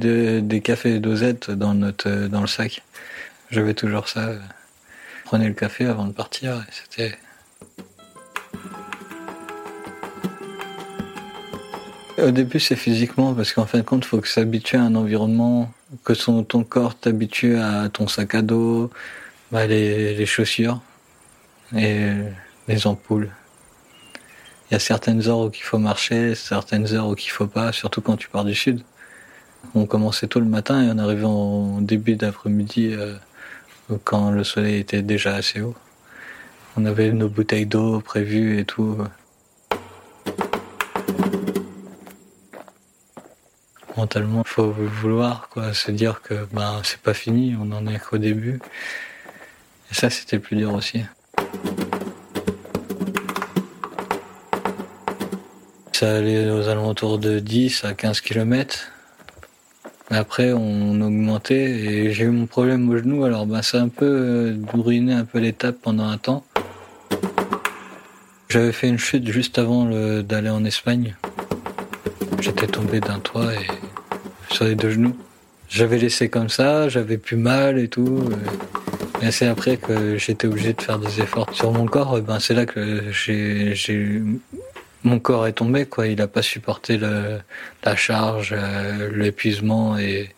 Des 0.00 0.60
cafés 0.62 0.98
dosettes 0.98 1.50
dans, 1.50 1.74
notre, 1.74 2.10
dans 2.28 2.40
le 2.40 2.46
sac. 2.46 2.82
J'avais 3.50 3.74
toujours 3.74 4.08
ça. 4.08 4.30
Prenais 5.24 5.48
le 5.48 5.54
café 5.54 5.86
avant 5.86 6.06
de 6.06 6.12
partir 6.12 6.64
c'était 6.70 7.18
Au 12.18 12.32
début, 12.32 12.60
c'est 12.60 12.76
physiquement, 12.76 13.32
parce 13.32 13.52
qu'en 13.52 13.64
fin 13.64 13.78
de 13.78 13.82
compte, 13.82 14.04
il 14.04 14.08
faut 14.08 14.20
que 14.20 14.28
s'habitue 14.28 14.76
à 14.76 14.82
un 14.82 14.94
environnement, 14.94 15.72
que 16.04 16.12
ton 16.12 16.64
corps 16.64 16.98
t'habitue 16.98 17.56
à 17.56 17.88
ton 17.88 18.08
sac 18.08 18.34
à 18.34 18.42
dos, 18.42 18.90
bah, 19.50 19.66
les, 19.66 20.26
chaussures 20.26 20.80
et 21.74 22.10
les 22.68 22.86
ampoules. 22.86 23.30
Il 24.70 24.74
y 24.74 24.76
a 24.76 24.78
certaines 24.78 25.26
heures 25.28 25.38
où 25.38 25.50
il 25.52 25.62
faut 25.62 25.78
marcher, 25.78 26.34
certaines 26.34 26.92
heures 26.92 27.08
où 27.08 27.14
il 27.16 27.30
faut 27.30 27.46
pas, 27.46 27.72
surtout 27.72 28.02
quand 28.02 28.16
tu 28.16 28.28
pars 28.28 28.44
du 28.44 28.54
sud. 28.54 28.82
On 29.74 29.86
commençait 29.86 30.26
tôt 30.26 30.40
le 30.40 30.46
matin 30.46 30.82
et 30.82 30.90
on 30.90 30.98
arrivait 30.98 31.24
en 31.24 31.80
début 31.80 32.16
d'après-midi 32.16 32.90
euh, 32.92 33.14
quand 34.04 34.30
le 34.30 34.44
soleil 34.44 34.80
était 34.80 35.02
déjà 35.02 35.34
assez 35.34 35.60
haut. 35.60 35.74
On 36.76 36.84
avait 36.84 37.12
nos 37.12 37.28
bouteilles 37.28 37.66
d'eau 37.66 38.00
prévues 38.00 38.58
et 38.58 38.64
tout. 38.64 38.96
mentalement, 44.00 44.42
faut 44.44 44.70
vouloir, 44.70 45.50
se 45.74 45.90
dire 45.90 46.22
que 46.22 46.46
ben 46.52 46.80
c'est 46.84 47.00
pas 47.00 47.12
fini, 47.12 47.54
on 47.60 47.70
en 47.70 47.86
est 47.86 47.98
qu'au 47.98 48.16
début. 48.16 48.58
Et 49.90 49.94
ça, 49.94 50.08
c'était 50.08 50.38
plus 50.38 50.56
dur 50.56 50.72
aussi. 50.72 51.02
Ça 55.92 56.16
allait 56.16 56.48
aux 56.50 56.66
alentours 56.68 57.18
de 57.18 57.40
10 57.40 57.84
à 57.84 57.92
15 57.92 58.22
km. 58.22 58.90
Après, 60.12 60.52
on 60.52 61.00
augmentait 61.00 61.70
et 61.70 62.12
j'ai 62.12 62.24
eu 62.24 62.30
mon 62.30 62.46
problème 62.46 62.90
au 62.90 62.98
genou, 62.98 63.24
alors 63.24 63.46
ben, 63.46 63.62
ça 63.62 63.78
a 63.78 63.82
un 63.82 63.88
peu 63.88 64.06
euh, 64.06 64.56
ruiné 64.74 65.12
un 65.12 65.24
peu 65.24 65.38
l'étape 65.38 65.76
pendant 65.80 66.08
un 66.08 66.18
temps. 66.18 66.44
J'avais 68.48 68.72
fait 68.72 68.88
une 68.88 68.98
chute 68.98 69.30
juste 69.30 69.60
avant 69.60 69.84
d'aller 70.22 70.50
en 70.50 70.64
Espagne. 70.64 71.14
J'étais 72.40 72.66
tombé 72.66 72.98
d'un 72.98 73.20
toit 73.20 73.54
et 73.54 73.66
sur 74.52 74.64
les 74.64 74.74
deux 74.74 74.90
genoux. 74.90 75.16
J'avais 75.68 75.98
laissé 75.98 76.28
comme 76.28 76.48
ça, 76.48 76.88
j'avais 76.88 77.16
plus 77.16 77.36
mal 77.36 77.78
et 77.78 77.86
tout. 77.86 78.28
Mais 79.22 79.30
c'est 79.30 79.46
après 79.46 79.76
que 79.76 80.18
j'étais 80.18 80.48
obligé 80.48 80.72
de 80.72 80.82
faire 80.82 80.98
des 80.98 81.20
efforts 81.20 81.54
sur 81.54 81.70
mon 81.70 81.86
corps. 81.86 82.20
Ben 82.22 82.40
c'est 82.40 82.54
là 82.54 82.66
que 82.66 83.12
j'ai, 83.12 84.22
mon 85.04 85.18
corps 85.18 85.46
est 85.46 85.52
tombé 85.54 85.86
quoi. 85.86 86.06
Il 86.06 86.20
a 86.20 86.28
pas 86.28 86.42
supporté 86.42 86.98
la 86.98 87.96
charge, 87.96 88.54
euh, 88.56 89.10
l'épuisement 89.14 89.98
et 89.98 90.30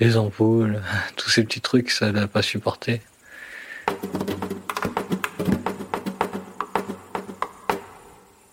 les 0.00 0.16
ampoules, 0.16 0.82
tous 1.16 1.30
ces 1.30 1.44
petits 1.44 1.60
trucs, 1.60 1.90
ça 1.90 2.12
l'a 2.12 2.26
pas 2.26 2.42
supporté. 2.42 3.00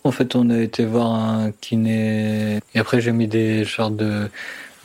En 0.04 0.12
fait, 0.12 0.36
on 0.36 0.50
a 0.50 0.58
été 0.58 0.86
voir 0.86 1.12
un 1.14 1.52
kiné 1.52 2.60
et 2.74 2.80
après 2.80 3.02
j'ai 3.02 3.12
mis 3.12 3.28
des 3.28 3.66
sortes 3.66 3.96
de 3.96 4.30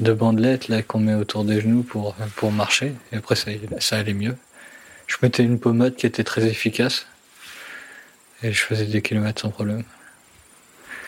de 0.01 0.13
bandelettes 0.13 0.69
là 0.69 0.83
qu'on 0.83 0.99
met 0.99 1.15
autour 1.15 1.45
des 1.45 1.61
genoux 1.61 1.83
pour, 1.83 2.15
pour 2.37 2.53
marcher. 2.53 2.95
Et 3.13 3.17
après, 3.17 3.37
ça, 3.37 3.51
ça 3.79 3.97
allait 3.99 4.15
mieux. 4.15 4.37
Je 5.07 5.17
mettais 5.23 5.43
une 5.43 5.59
pommade 5.61 5.97
qui 5.97 6.07
était 6.07 6.25
très 6.25 6.47
efficace. 6.47 7.07
Et 8.43 8.53
je 8.53 8.61
faisais 8.61 8.87
des 8.87 9.03
kilomètres 9.03 9.43
sans 9.43 9.51
problème. 9.51 9.85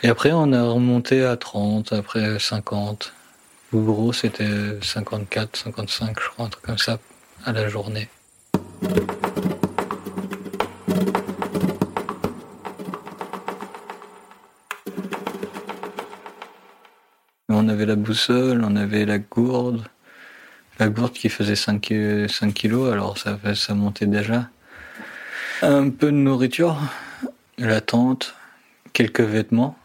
Et 0.06 0.08
après, 0.08 0.30
on 0.30 0.52
a 0.52 0.62
remonté 0.62 1.24
à 1.24 1.36
30, 1.36 1.92
après 1.92 2.38
50. 2.38 3.12
Le 3.72 3.80
gros, 3.80 4.12
c'était 4.12 4.80
54, 4.80 5.56
55, 5.56 6.16
je 6.20 6.28
crois, 6.28 6.46
un 6.46 6.48
truc 6.48 6.64
comme 6.64 6.78
ça, 6.78 7.00
à 7.44 7.50
la 7.50 7.68
journée. 7.68 8.08
On 17.48 17.68
avait 17.68 17.86
la 17.86 17.96
boussole, 17.96 18.62
on 18.64 18.76
avait 18.76 19.06
la 19.06 19.18
gourde. 19.18 19.88
La 20.78 20.88
gourde 20.88 21.14
qui 21.14 21.28
faisait 21.28 21.56
5, 21.56 21.92
5 22.28 22.54
kilos, 22.54 22.92
alors 22.92 23.18
ça, 23.18 23.40
ça 23.56 23.74
montait 23.74 24.06
déjà. 24.06 24.50
Un 25.62 25.90
peu 25.90 26.06
de 26.06 26.16
nourriture, 26.16 26.78
la 27.58 27.80
tente, 27.80 28.36
quelques 28.92 29.20
vêtements, 29.20 29.76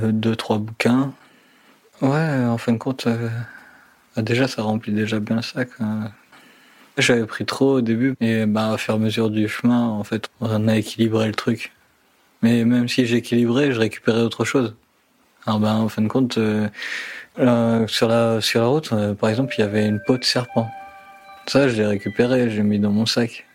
deux, 0.00 0.36
trois 0.36 0.58
bouquins. 0.58 1.12
Ouais, 2.00 2.44
en 2.46 2.58
fin 2.58 2.72
de 2.72 2.78
compte, 2.78 3.06
euh, 3.06 3.28
bah, 4.16 4.22
déjà 4.22 4.48
ça 4.48 4.62
remplit 4.62 4.92
déjà 4.92 5.20
bien 5.20 5.36
le 5.36 5.42
sac. 5.42 5.68
Hein. 5.80 6.10
J'avais 6.98 7.26
pris 7.26 7.46
trop 7.46 7.76
au 7.76 7.80
début, 7.80 8.14
et 8.20 8.44
bah, 8.46 8.72
à 8.72 8.78
faire 8.78 8.98
mesure 8.98 9.30
du 9.30 9.48
chemin, 9.48 9.88
en 9.88 10.04
fait, 10.04 10.28
on 10.40 10.68
a 10.68 10.76
équilibré 10.76 11.26
le 11.26 11.34
truc. 11.34 11.72
Mais 12.42 12.64
même 12.64 12.88
si 12.88 13.06
j'équilibrais, 13.06 13.72
je 13.72 13.78
récupérais 13.78 14.20
autre 14.20 14.44
chose. 14.44 14.74
Alors 15.46 15.60
ben, 15.60 15.74
en 15.74 15.88
fin 15.88 16.02
de 16.02 16.08
compte, 16.08 16.38
euh, 16.38 16.68
euh, 17.38 17.86
sur 17.88 18.08
la 18.08 18.40
sur 18.40 18.60
la 18.60 18.66
route, 18.66 18.92
euh, 18.92 19.14
par 19.14 19.30
exemple, 19.30 19.54
il 19.58 19.60
y 19.62 19.64
avait 19.64 19.86
une 19.86 20.00
peau 20.06 20.18
de 20.18 20.24
serpent. 20.24 20.70
Ça, 21.46 21.68
je 21.68 21.76
l'ai 21.76 21.86
récupéré, 21.86 22.50
j'ai 22.50 22.62
mis 22.62 22.78
dans 22.78 22.90
mon 22.92 23.06
sac. 23.06 23.46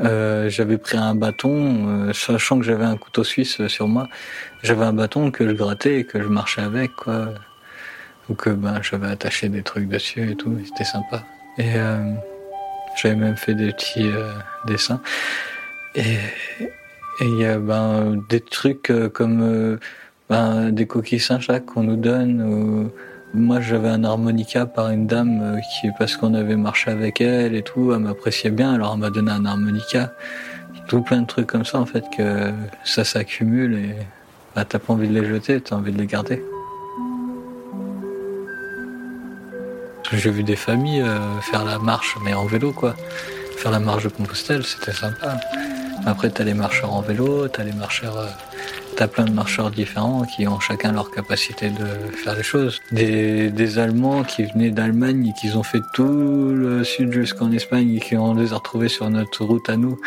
J'avais 0.00 0.78
pris 0.78 0.96
un 0.96 1.14
bâton, 1.14 2.12
sachant 2.12 2.58
que 2.58 2.64
j'avais 2.64 2.84
un 2.84 2.96
couteau 2.96 3.24
suisse 3.24 3.66
sur 3.68 3.88
moi. 3.88 4.08
J'avais 4.62 4.84
un 4.84 4.92
bâton 4.92 5.30
que 5.30 5.46
je 5.48 5.52
grattais 5.52 6.00
et 6.00 6.04
que 6.04 6.22
je 6.22 6.28
marchais 6.28 6.62
avec, 6.62 6.94
quoi. 6.96 7.34
Ou 8.28 8.34
que 8.34 8.50
ben 8.50 8.80
j'avais 8.82 9.08
attaché 9.08 9.48
des 9.48 9.62
trucs 9.62 9.88
dessus 9.88 10.30
et 10.30 10.36
tout. 10.36 10.56
C'était 10.64 10.84
sympa. 10.84 11.24
Et 11.58 11.72
j'avais 12.96 13.16
même 13.16 13.36
fait 13.36 13.54
des 13.54 13.72
petits 13.72 14.10
dessins. 14.66 15.00
Et 15.94 16.16
il 17.20 17.38
y 17.38 17.44
a 17.44 17.58
ben 17.58 18.22
des 18.28 18.40
trucs 18.40 18.92
comme 19.12 19.78
ben, 20.28 20.70
des 20.70 20.86
coquilles 20.86 21.20
Saint-Jacques 21.20 21.66
qu'on 21.66 21.82
nous 21.82 21.96
donne. 21.96 22.90
Moi, 23.32 23.60
j'avais 23.60 23.88
un 23.88 24.02
harmonica 24.02 24.66
par 24.66 24.90
une 24.90 25.06
dame 25.06 25.40
euh, 25.42 25.60
qui, 25.60 25.88
parce 25.98 26.16
qu'on 26.16 26.34
avait 26.34 26.56
marché 26.56 26.90
avec 26.90 27.20
elle 27.20 27.54
et 27.54 27.62
tout, 27.62 27.92
elle 27.92 28.00
m'appréciait 28.00 28.50
bien, 28.50 28.74
alors 28.74 28.92
elle 28.94 29.00
m'a 29.00 29.10
donné 29.10 29.30
un 29.30 29.44
harmonica. 29.44 30.12
Tout 30.88 31.02
plein 31.02 31.22
de 31.22 31.26
trucs 31.26 31.46
comme 31.46 31.64
ça, 31.64 31.78
en 31.78 31.86
fait, 31.86 32.04
que 32.16 32.52
ça 32.84 33.04
s'accumule 33.04 33.74
et 33.74 33.94
bah, 34.56 34.64
t'as 34.64 34.80
pas 34.80 34.92
envie 34.92 35.08
de 35.08 35.18
les 35.18 35.26
jeter, 35.26 35.60
t'as 35.60 35.76
envie 35.76 35.92
de 35.92 35.98
les 35.98 36.06
garder. 36.06 36.42
J'ai 40.12 40.30
vu 40.30 40.42
des 40.42 40.56
familles 40.56 41.02
euh, 41.02 41.40
faire 41.40 41.64
la 41.64 41.78
marche, 41.78 42.16
mais 42.24 42.34
en 42.34 42.46
vélo, 42.46 42.72
quoi. 42.72 42.96
Faire 43.58 43.70
la 43.70 43.78
marche 43.78 44.04
de 44.04 44.08
Compostelle, 44.08 44.64
c'était 44.64 44.92
sympa. 44.92 45.38
Après, 46.04 46.30
t'as 46.30 46.42
les 46.42 46.54
marcheurs 46.54 46.92
en 46.92 47.00
vélo, 47.00 47.46
t'as 47.46 47.62
les 47.62 47.72
marcheurs 47.72 48.18
euh, 48.18 48.26
T'as 48.96 49.08
plein 49.08 49.24
de 49.24 49.32
marcheurs 49.32 49.70
différents 49.70 50.24
qui 50.24 50.46
ont 50.46 50.60
chacun 50.60 50.92
leur 50.92 51.10
capacité 51.10 51.70
de 51.70 51.86
faire 52.16 52.36
les 52.36 52.42
choses. 52.42 52.80
Des, 52.92 53.78
Allemands 53.78 54.24
qui 54.24 54.44
venaient 54.44 54.70
d'Allemagne 54.70 55.28
et 55.28 55.40
qui 55.40 55.56
ont 55.56 55.62
fait 55.62 55.80
tout 55.94 56.52
le 56.52 56.84
sud 56.84 57.12
jusqu'en 57.12 57.50
Espagne 57.52 57.94
et 57.94 58.00
qui 58.00 58.16
ont 58.16 58.34
les 58.34 58.48
retrouvés 58.48 58.88
sur 58.88 59.08
notre 59.08 59.44
route 59.44 59.70
à 59.70 59.76
nous 59.76 59.98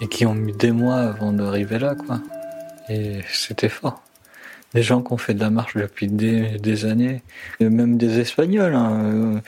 et 0.00 0.06
qui 0.06 0.24
ont 0.26 0.34
mis 0.34 0.52
des 0.52 0.70
mois 0.70 1.00
avant 1.00 1.32
d'arriver 1.32 1.78
là, 1.78 1.94
quoi. 1.94 2.20
Et 2.88 3.18
c'était 3.30 3.68
fort. 3.68 4.02
Des 4.74 4.82
gens 4.82 5.02
qui 5.02 5.12
ont 5.12 5.18
fait 5.18 5.34
de 5.34 5.40
la 5.40 5.50
marche 5.50 5.76
depuis 5.76 6.08
des, 6.08 6.84
années, 6.84 7.22
et 7.58 7.68
même 7.68 7.96
des 7.96 8.20
Espagnols. 8.20 8.74
Hein. 8.74 9.40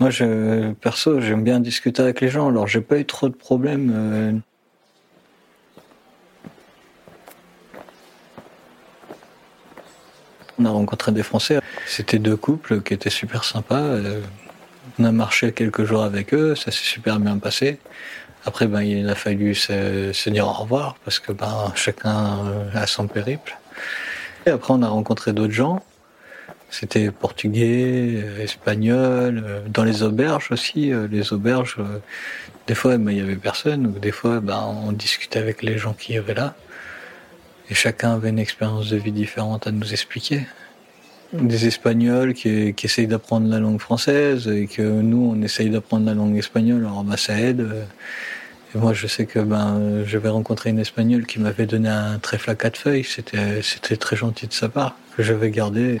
Moi, 0.00 0.10
je, 0.10 0.72
perso, 0.72 1.20
j'aime 1.20 1.44
bien 1.44 1.60
discuter 1.60 2.02
avec 2.02 2.20
les 2.20 2.28
gens. 2.28 2.48
Alors, 2.48 2.66
j'ai 2.66 2.82
pas 2.82 2.98
eu 2.98 3.04
trop 3.04 3.28
de 3.28 3.34
problèmes. 3.34 4.42
On 10.58 10.64
a 10.64 10.70
rencontré 10.70 11.12
des 11.12 11.22
Français. 11.22 11.60
C'était 11.86 12.18
deux 12.18 12.36
couples 12.36 12.80
qui 12.82 12.94
étaient 12.94 13.10
super 13.10 13.44
sympas. 13.44 13.82
Euh, 13.82 14.20
on 14.98 15.04
a 15.04 15.12
marché 15.12 15.52
quelques 15.52 15.84
jours 15.84 16.02
avec 16.02 16.32
eux, 16.32 16.54
ça 16.54 16.70
s'est 16.70 16.84
super 16.84 17.18
bien 17.18 17.38
passé. 17.38 17.78
Après, 18.46 18.66
ben, 18.66 18.82
il 18.82 19.08
a 19.08 19.14
fallu 19.14 19.54
se, 19.54 20.30
dire 20.30 20.46
au 20.46 20.52
revoir 20.52 20.96
parce 21.04 21.18
que 21.18 21.32
ben, 21.32 21.72
chacun 21.74 22.38
a 22.74 22.86
son 22.86 23.06
périple. 23.06 23.58
Et 24.46 24.50
après, 24.50 24.72
on 24.72 24.82
a 24.82 24.88
rencontré 24.88 25.32
d'autres 25.32 25.52
gens. 25.52 25.82
C'était 26.70 27.10
portugais, 27.10 28.24
espagnol, 28.40 29.62
dans 29.68 29.84
les 29.84 30.02
auberges 30.02 30.50
aussi. 30.50 30.92
Les 31.10 31.32
auberges, 31.32 31.76
des 32.66 32.74
fois, 32.74 32.96
ben, 32.96 33.10
il 33.10 33.18
y 33.18 33.20
avait 33.20 33.36
personne, 33.36 33.86
ou 33.86 33.98
des 33.98 34.12
fois, 34.12 34.40
ben, 34.40 34.60
on 34.84 34.92
discutait 34.92 35.38
avec 35.38 35.62
les 35.62 35.76
gens 35.76 35.92
qui 35.92 36.14
y 36.14 36.16
avaient 36.16 36.34
là. 36.34 36.54
Et 37.70 37.74
chacun 37.74 38.14
avait 38.14 38.30
une 38.30 38.38
expérience 38.38 38.90
de 38.90 38.96
vie 38.96 39.12
différente 39.12 39.66
à 39.66 39.72
nous 39.72 39.92
expliquer. 39.92 40.46
Des 41.32 41.66
Espagnols 41.66 42.34
qui, 42.34 42.74
essayent 42.82 43.08
d'apprendre 43.08 43.48
la 43.48 43.58
langue 43.58 43.80
française 43.80 44.46
et 44.46 44.68
que 44.68 44.82
nous, 44.82 45.32
on 45.34 45.42
essaye 45.42 45.70
d'apprendre 45.70 46.06
la 46.06 46.14
langue 46.14 46.36
espagnole, 46.36 46.86
alors 46.86 47.02
ben, 47.02 47.16
ça 47.16 47.38
aide. 47.40 47.66
Moi, 48.74 48.92
je 48.92 49.06
sais 49.06 49.26
que 49.26 49.38
ben, 49.38 50.04
j'avais 50.06 50.28
rencontré 50.28 50.70
une 50.70 50.78
Espagnole 50.78 51.24
qui 51.26 51.40
m'avait 51.40 51.66
donné 51.66 51.88
un 51.88 52.18
trèfle 52.18 52.50
à 52.50 52.54
quatre 52.54 52.76
feuilles. 52.76 53.04
C'était, 53.04 53.96
très 53.96 54.16
gentil 54.16 54.46
de 54.46 54.52
sa 54.52 54.68
part, 54.68 54.96
que 55.16 55.22
j'avais 55.22 55.50
gardé. 55.50 56.00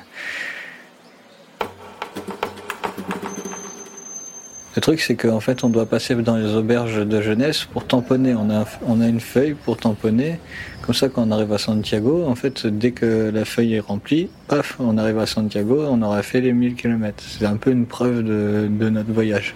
Le 4.76 4.82
truc, 4.82 5.00
c'est 5.00 5.14
qu'en 5.14 5.40
fait, 5.40 5.64
on 5.64 5.70
doit 5.70 5.86
passer 5.86 6.14
dans 6.16 6.36
les 6.36 6.54
auberges 6.54 7.06
de 7.06 7.22
jeunesse 7.22 7.64
pour 7.64 7.86
tamponner. 7.86 8.34
On 8.34 8.50
a, 8.50 8.66
on 8.86 9.00
a 9.00 9.08
une 9.08 9.20
feuille 9.20 9.54
pour 9.54 9.78
tamponner. 9.78 10.38
Comme 10.82 10.94
ça, 10.94 11.08
quand 11.08 11.26
on 11.26 11.30
arrive 11.30 11.50
à 11.54 11.56
Santiago, 11.56 12.26
en 12.26 12.34
fait, 12.34 12.66
dès 12.66 12.90
que 12.90 13.30
la 13.32 13.46
feuille 13.46 13.76
est 13.76 13.80
remplie, 13.80 14.28
paf, 14.48 14.76
on 14.78 14.98
arrive 14.98 15.18
à 15.18 15.24
Santiago, 15.24 15.82
on 15.88 16.02
aura 16.02 16.22
fait 16.22 16.42
les 16.42 16.52
1000 16.52 16.74
km. 16.74 17.24
C'est 17.26 17.46
un 17.46 17.56
peu 17.56 17.70
une 17.70 17.86
preuve 17.86 18.22
de, 18.22 18.68
de, 18.70 18.90
notre 18.90 19.10
voyage. 19.10 19.54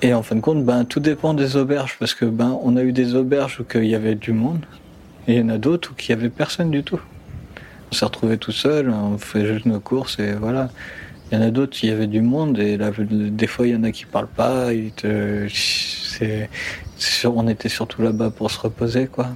Et 0.00 0.14
en 0.14 0.22
fin 0.22 0.36
de 0.36 0.40
compte, 0.40 0.64
ben, 0.64 0.86
tout 0.86 1.00
dépend 1.00 1.34
des 1.34 1.56
auberges, 1.56 1.96
parce 1.98 2.14
que 2.14 2.24
ben, 2.24 2.58
on 2.62 2.78
a 2.78 2.82
eu 2.82 2.92
des 2.92 3.14
auberges 3.16 3.60
où 3.60 3.64
il 3.74 3.84
y 3.84 3.94
avait 3.94 4.14
du 4.14 4.32
monde, 4.32 4.64
et 5.28 5.34
il 5.34 5.40
y 5.40 5.42
en 5.42 5.50
a 5.50 5.58
d'autres 5.58 5.90
où 5.90 5.94
il 6.00 6.06
n'y 6.08 6.18
avait 6.18 6.30
personne 6.30 6.70
du 6.70 6.82
tout. 6.82 7.00
On 7.92 7.94
s'est 7.94 8.06
retrouvé 8.06 8.38
tout 8.38 8.52
seul, 8.52 8.88
on 8.88 9.18
fait 9.18 9.44
juste 9.44 9.66
nos 9.66 9.78
courses, 9.78 10.18
et 10.18 10.32
voilà. 10.32 10.70
Il 11.30 11.38
y 11.38 11.40
en 11.40 11.42
a 11.42 11.50
d'autres, 11.50 11.76
il 11.82 11.88
y 11.88 11.92
avait 11.92 12.06
du 12.06 12.20
monde 12.20 12.58
et 12.58 12.76
là, 12.76 12.90
des 13.00 13.46
fois, 13.46 13.66
il 13.66 13.74
y 13.74 13.76
en 13.76 13.82
a 13.82 13.90
qui 13.90 14.06
parlent 14.06 14.28
pas. 14.28 14.68
Te, 14.96 15.48
on 17.26 17.48
était 17.48 17.68
surtout 17.68 18.02
là-bas 18.02 18.30
pour 18.30 18.50
se 18.50 18.60
reposer, 18.60 19.06
quoi. 19.08 19.28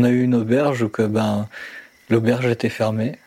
On 0.00 0.04
a 0.04 0.10
eu 0.10 0.22
une 0.22 0.36
auberge 0.36 0.82
où 0.82 0.88
que, 0.88 1.02
ben, 1.02 1.48
l'auberge 2.08 2.46
était 2.46 2.68
fermée. 2.68 3.18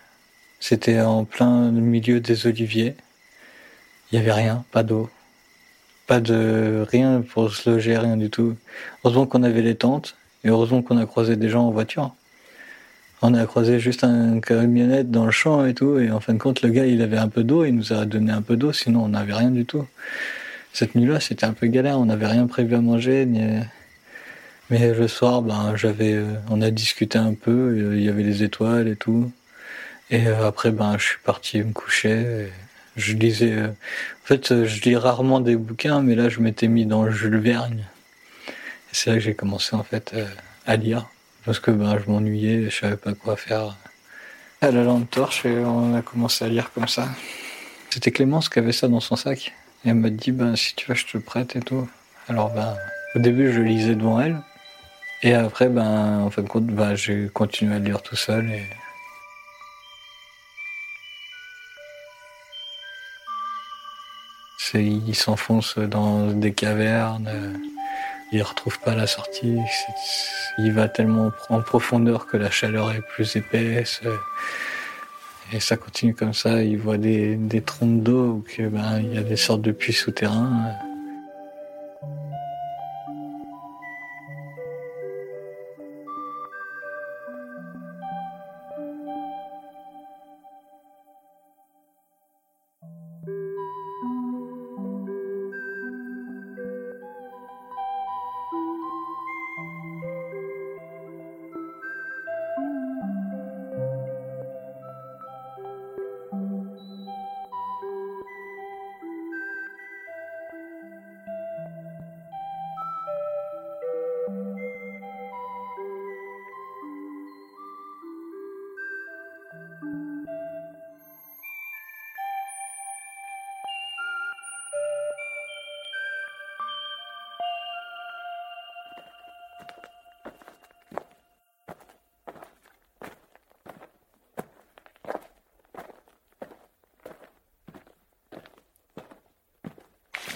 C'était 0.61 1.01
en 1.01 1.25
plein 1.25 1.69
milieu 1.69 2.21
des 2.21 2.47
oliviers. 2.47 2.95
Il 4.09 4.15
n'y 4.15 4.21
avait 4.21 4.31
rien, 4.31 4.63
pas 4.71 4.81
d'eau, 4.81 5.09
pas 6.07 6.21
de 6.21 6.85
rien 6.89 7.25
pour 7.27 7.53
se 7.53 7.69
loger, 7.69 7.97
rien 7.97 8.15
du 8.15 8.29
tout. 8.29 8.55
Heureusement 9.03 9.25
qu'on 9.25 9.43
avait 9.43 9.61
les 9.61 9.75
tentes 9.75 10.15
et 10.45 10.47
heureusement 10.47 10.81
qu'on 10.81 10.97
a 10.97 11.05
croisé 11.05 11.35
des 11.35 11.49
gens 11.49 11.67
en 11.67 11.71
voiture. 11.71 12.15
On 13.21 13.33
a 13.33 13.45
croisé 13.45 13.81
juste 13.81 14.05
un 14.05 14.39
camionnette 14.39 15.11
dans 15.11 15.25
le 15.25 15.31
champ 15.31 15.65
et 15.65 15.73
tout, 15.73 15.99
et 15.99 16.09
en 16.09 16.21
fin 16.21 16.33
de 16.33 16.39
compte, 16.39 16.61
le 16.61 16.69
gars, 16.69 16.85
il 16.85 17.01
avait 17.01 17.17
un 17.17 17.27
peu 17.27 17.43
d'eau, 17.43 17.65
il 17.65 17.75
nous 17.75 17.91
a 17.91 18.05
donné 18.05 18.31
un 18.31 18.41
peu 18.41 18.55
d'eau, 18.55 18.71
sinon 18.71 19.03
on 19.03 19.09
n'avait 19.09 19.33
rien 19.33 19.51
du 19.51 19.65
tout. 19.65 19.85
Cette 20.71 20.95
nuit-là, 20.95 21.19
c'était 21.19 21.45
un 21.45 21.53
peu 21.53 21.67
galère, 21.67 21.99
on 21.99 22.05
n'avait 22.05 22.27
rien 22.27 22.47
prévu 22.47 22.75
à 22.75 22.81
manger, 22.81 23.27
mais 24.71 24.93
le 24.93 25.07
soir, 25.09 25.41
ben, 25.41 25.75
j'avais, 25.75 26.13
euh, 26.13 26.33
on 26.49 26.61
a 26.61 26.71
discuté 26.71 27.17
un 27.17 27.33
peu, 27.33 27.51
euh, 27.51 27.97
il 27.97 28.03
y 28.03 28.09
avait 28.09 28.23
les 28.23 28.41
étoiles 28.41 28.87
et 28.87 28.95
tout. 28.95 29.29
Et 30.09 30.27
euh, 30.27 30.47
après, 30.47 30.71
ben, 30.71 30.97
je 30.97 31.03
suis 31.07 31.19
parti 31.25 31.59
me 31.59 31.73
coucher. 31.73 32.47
Je 32.95 33.13
lisais, 33.13 33.63
en 33.63 33.75
fait, 34.23 34.65
je 34.65 34.81
lis 34.81 34.95
rarement 34.95 35.41
des 35.41 35.57
bouquins, 35.57 36.01
mais 36.01 36.15
là, 36.15 36.29
je 36.29 36.39
m'étais 36.39 36.69
mis 36.69 36.85
dans 36.85 37.11
Jules 37.11 37.37
Verne. 37.37 37.83
C'est 38.93 39.09
là 39.09 39.17
que 39.17 39.21
j'ai 39.21 39.35
commencé, 39.35 39.75
en 39.75 39.83
fait, 39.83 40.15
à 40.65 40.77
lire. 40.77 41.07
Parce 41.43 41.59
que, 41.59 41.71
ben, 41.71 41.99
je 41.99 42.09
m'ennuyais, 42.09 42.69
je 42.69 42.79
savais 42.79 42.97
pas 42.97 43.13
quoi 43.13 43.35
faire. 43.35 43.75
À 44.61 44.71
la 44.71 44.83
lampe 44.83 45.09
torche, 45.09 45.45
et 45.45 45.57
on 45.59 45.95
a 45.95 46.01
commencé 46.01 46.45
à 46.45 46.47
lire 46.47 46.71
comme 46.71 46.87
ça. 46.87 47.09
C'était 47.89 48.11
Clémence 48.11 48.47
qui 48.47 48.59
avait 48.59 48.71
ça 48.71 48.87
dans 48.87 49.01
son 49.01 49.17
sac. 49.17 49.53
Et 49.83 49.89
elle 49.89 49.95
m'a 49.95 50.09
dit, 50.09 50.31
ben, 50.31 50.55
si 50.55 50.75
tu 50.75 50.87
veux, 50.87 50.95
je 50.95 51.07
te 51.07 51.17
prête 51.17 51.57
et 51.57 51.61
tout. 51.61 51.89
Alors, 52.29 52.53
ben, 52.53 52.77
au 53.15 53.19
début, 53.19 53.51
je 53.51 53.59
lisais 53.59 53.95
devant 53.95 54.21
elle. 54.21 54.37
Et 55.23 55.33
après, 55.33 55.69
ben, 55.69 56.21
en 56.21 56.29
fin 56.31 56.41
de 56.41 56.47
compte, 56.47 56.65
ben, 56.67 56.95
j'ai 56.95 57.29
continué 57.29 57.75
à 57.75 57.79
lire 57.79 58.01
tout 58.01 58.15
seul. 58.15 58.49
Il 64.73 65.15
s'enfonce 65.15 65.77
dans 65.77 66.27
des 66.27 66.53
cavernes, 66.53 67.29
il 68.31 68.39
ne 68.39 68.43
retrouve 68.43 68.79
pas 68.79 68.95
la 68.95 69.05
sortie, 69.05 69.57
il 70.57 70.71
va 70.71 70.87
tellement 70.87 71.31
en 71.49 71.61
profondeur 71.61 72.25
que 72.25 72.37
la 72.37 72.49
chaleur 72.49 72.89
est 72.93 73.01
plus 73.01 73.35
épaisse. 73.35 73.99
Et 75.51 75.59
ça 75.59 75.75
continue 75.75 76.15
comme 76.15 76.33
ça, 76.33 76.63
il 76.63 76.77
voit 76.77 76.97
des, 76.97 77.35
des 77.35 77.61
trompes 77.61 78.01
d'eau, 78.01 78.45
ben, 78.57 79.01
il 79.01 79.13
y 79.13 79.17
a 79.17 79.23
des 79.23 79.35
sortes 79.35 79.61
de 79.61 79.73
puits 79.73 79.91
souterrains. 79.91 80.71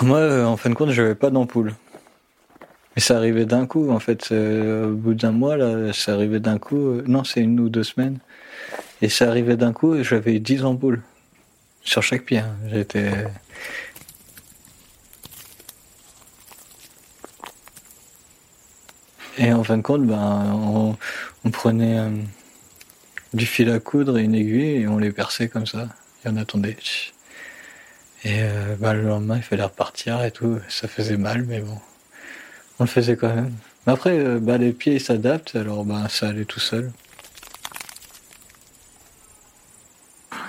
Moi, 0.06 0.20
euh, 0.20 0.46
en 0.46 0.56
fin 0.56 0.70
de 0.70 0.76
compte, 0.76 0.92
j'avais 0.92 1.16
pas 1.16 1.32
d'ampoule. 1.32 1.74
Mais 2.96 3.02
ça 3.02 3.18
arrivait 3.18 3.48
d'un 3.48 3.66
coup, 3.66 3.90
en 3.90 3.98
fait. 4.00 4.32
Euh, 4.32 4.92
au 4.92 4.94
bout 4.94 5.16
d'un 5.16 5.32
mois, 5.32 5.58
là, 5.58 5.94
ça 5.94 6.14
arrivait 6.14 6.40
d'un 6.40 6.60
coup. 6.60 6.78
Euh, 6.78 7.04
non, 7.08 7.24
c'est 7.24 7.42
une 7.42 7.60
ou 7.60 7.70
deux 7.70 7.84
semaines. 7.84 8.20
Et 9.02 9.10
ça 9.10 9.28
arrivait 9.28 9.58
d'un 9.58 9.74
coup 9.74 9.96
et 9.96 10.04
j'avais 10.04 10.40
10 10.40 10.64
ampoules. 10.64 11.02
Sur 11.82 12.04
chaque 12.04 12.24
pied. 12.24 12.38
Hein. 12.38 12.56
J'étais. 12.70 13.12
Et 19.40 19.52
en 19.54 19.64
fin 19.64 19.78
de 19.78 19.82
compte, 19.82 20.06
ben, 20.06 20.96
on, 21.44 21.50
prenait 21.50 22.00
du 23.34 23.48
fil 23.48 23.72
à 23.72 23.80
coudre 23.80 24.20
et 24.20 24.24
une 24.24 24.36
aiguille 24.36 24.82
et 24.82 24.88
on 24.88 25.00
les 25.00 25.12
perçait 25.12 25.50
comme 25.50 25.66
ça. 25.66 25.88
Et 26.24 26.30
on 26.30 26.38
attendait. 26.38 26.78
Et 28.26 28.40
euh, 28.42 28.76
bah, 28.80 28.94
le 28.96 29.04
lendemain, 29.04 29.38
il 29.38 29.44
fallait 29.44 29.64
repartir 29.64 30.24
et 30.24 30.32
tout. 30.32 30.60
Ça 30.68 30.88
faisait 30.88 31.16
mal, 31.16 31.44
mais 31.44 31.60
bon, 31.60 31.78
on 32.80 32.86
le 32.86 32.90
faisait 32.90 33.16
quand 33.16 33.34
même. 33.34 33.54
Mais 33.86 33.94
après, 33.94 34.18
euh, 34.18 34.40
bah, 34.40 34.58
les 34.58 34.74
pieds 34.74 34.98
s'adaptent, 34.98 35.56
alors 35.56 35.86
bah, 35.86 36.08
ça 36.10 36.30
allait 36.30 36.46
tout 36.46 36.60
seul. 36.60 36.92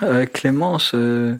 Avec 0.01 0.33
Clémence, 0.33 0.93
euh, 0.95 1.37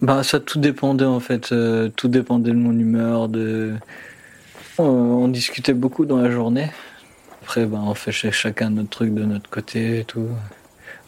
bah, 0.00 0.24
ça 0.24 0.40
tout 0.40 0.58
dépendait 0.58 1.04
en 1.04 1.20
fait. 1.20 1.54
tout 1.94 2.08
dépendait 2.08 2.50
de 2.50 2.56
mon 2.56 2.76
humeur. 2.76 3.28
De... 3.28 3.76
On, 4.78 5.28
discutait 5.28 5.74
beaucoup 5.74 6.04
dans 6.04 6.18
la 6.18 6.32
journée. 6.32 6.68
après, 7.42 7.64
ben, 7.64 7.78
on 7.78 7.94
fait 7.94 8.10
chacun 8.10 8.70
notre 8.70 8.90
truc 8.90 9.14
de 9.14 9.24
notre 9.24 9.48
côté 9.48 10.00
et 10.00 10.04
tout. 10.04 10.28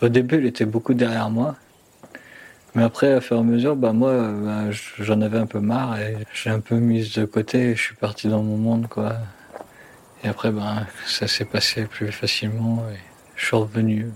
Au 0.02 0.08
début, 0.08 0.38
il 0.38 0.46
était 0.46 0.66
beaucoup 0.66 0.94
derrière 0.94 1.30
moi. 1.30 1.56
Mais 2.74 2.82
après, 2.82 3.12
à 3.12 3.20
fur 3.20 3.36
et 3.36 3.40
à 3.40 3.42
mesure, 3.42 3.76
bah 3.76 3.92
moi, 3.92 4.12
bah, 4.32 4.70
j'en 4.98 5.20
avais 5.20 5.38
un 5.38 5.46
peu 5.46 5.60
marre 5.60 6.00
et 6.00 6.16
j'ai 6.32 6.48
un 6.48 6.60
peu 6.60 6.76
mis 6.76 7.12
de 7.14 7.26
côté 7.26 7.70
et 7.70 7.76
je 7.76 7.82
suis 7.82 7.94
parti 7.94 8.28
dans 8.28 8.42
mon 8.42 8.56
monde, 8.56 8.86
quoi. 8.88 9.12
Et 10.24 10.28
après, 10.28 10.50
ben, 10.50 10.86
ça 11.06 11.26
s'est 11.28 11.44
passé 11.44 11.84
plus 11.84 12.12
facilement 12.12 12.84
et 12.90 12.98
je 13.36 13.46
suis 13.46 13.56
revenu. 13.56 14.10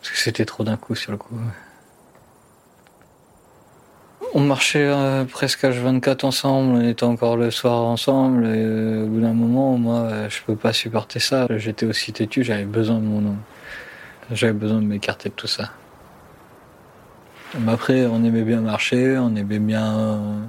Parce 0.00 0.10
que 0.10 0.18
c'était 0.18 0.46
trop 0.46 0.64
d'un 0.64 0.76
coup 0.76 0.94
sur 0.94 1.12
le 1.12 1.18
coup. 1.18 1.38
On 4.32 4.40
marchait 4.40 4.86
euh, 4.88 5.24
presque 5.24 5.64
H24 5.64 6.24
ensemble, 6.26 6.72
on 6.76 6.88
était 6.88 7.04
encore 7.04 7.36
le 7.36 7.50
soir 7.50 7.84
ensemble, 7.84 8.46
et 8.46 8.64
euh, 8.64 9.04
au 9.04 9.06
bout 9.06 9.20
d'un 9.20 9.32
moment, 9.32 9.78
moi, 9.78 10.28
je 10.28 10.40
peux 10.46 10.56
pas 10.56 10.72
supporter 10.72 11.20
ça. 11.20 11.46
J'étais 11.50 11.86
aussi 11.86 12.12
têtu, 12.12 12.42
j'avais 12.42 12.64
besoin 12.64 12.96
de 12.96 13.04
mon 13.04 13.20
nom. 13.20 13.36
J'avais 14.32 14.52
besoin 14.54 14.80
de 14.80 14.86
m'écarter 14.86 15.28
de 15.28 15.34
tout 15.34 15.46
ça. 15.46 15.70
Mais 17.60 17.72
après, 17.72 18.06
on 18.06 18.24
aimait 18.24 18.42
bien 18.42 18.60
marcher, 18.60 19.16
on 19.18 19.34
aimait 19.36 19.60
bien 19.60 19.98
euh, 19.98 20.40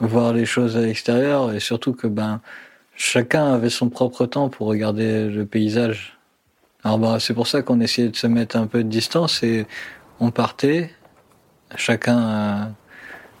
voir 0.00 0.32
les 0.32 0.46
choses 0.46 0.76
à 0.76 0.80
l'extérieur, 0.80 1.52
et 1.52 1.60
surtout 1.60 1.92
que 1.92 2.06
ben 2.06 2.40
chacun 2.96 3.52
avait 3.52 3.70
son 3.70 3.88
propre 3.90 4.26
temps 4.26 4.48
pour 4.48 4.66
regarder 4.66 5.28
le 5.28 5.46
paysage. 5.46 6.18
Alors 6.84 6.98
bah, 6.98 7.18
c'est 7.20 7.34
pour 7.34 7.46
ça 7.46 7.62
qu'on 7.62 7.80
essayait 7.80 8.08
de 8.08 8.16
se 8.16 8.26
mettre 8.26 8.56
un 8.56 8.66
peu 8.66 8.82
de 8.82 8.88
distance 8.88 9.42
et 9.42 9.66
on 10.20 10.30
partait, 10.30 10.90
chacun. 11.76 12.74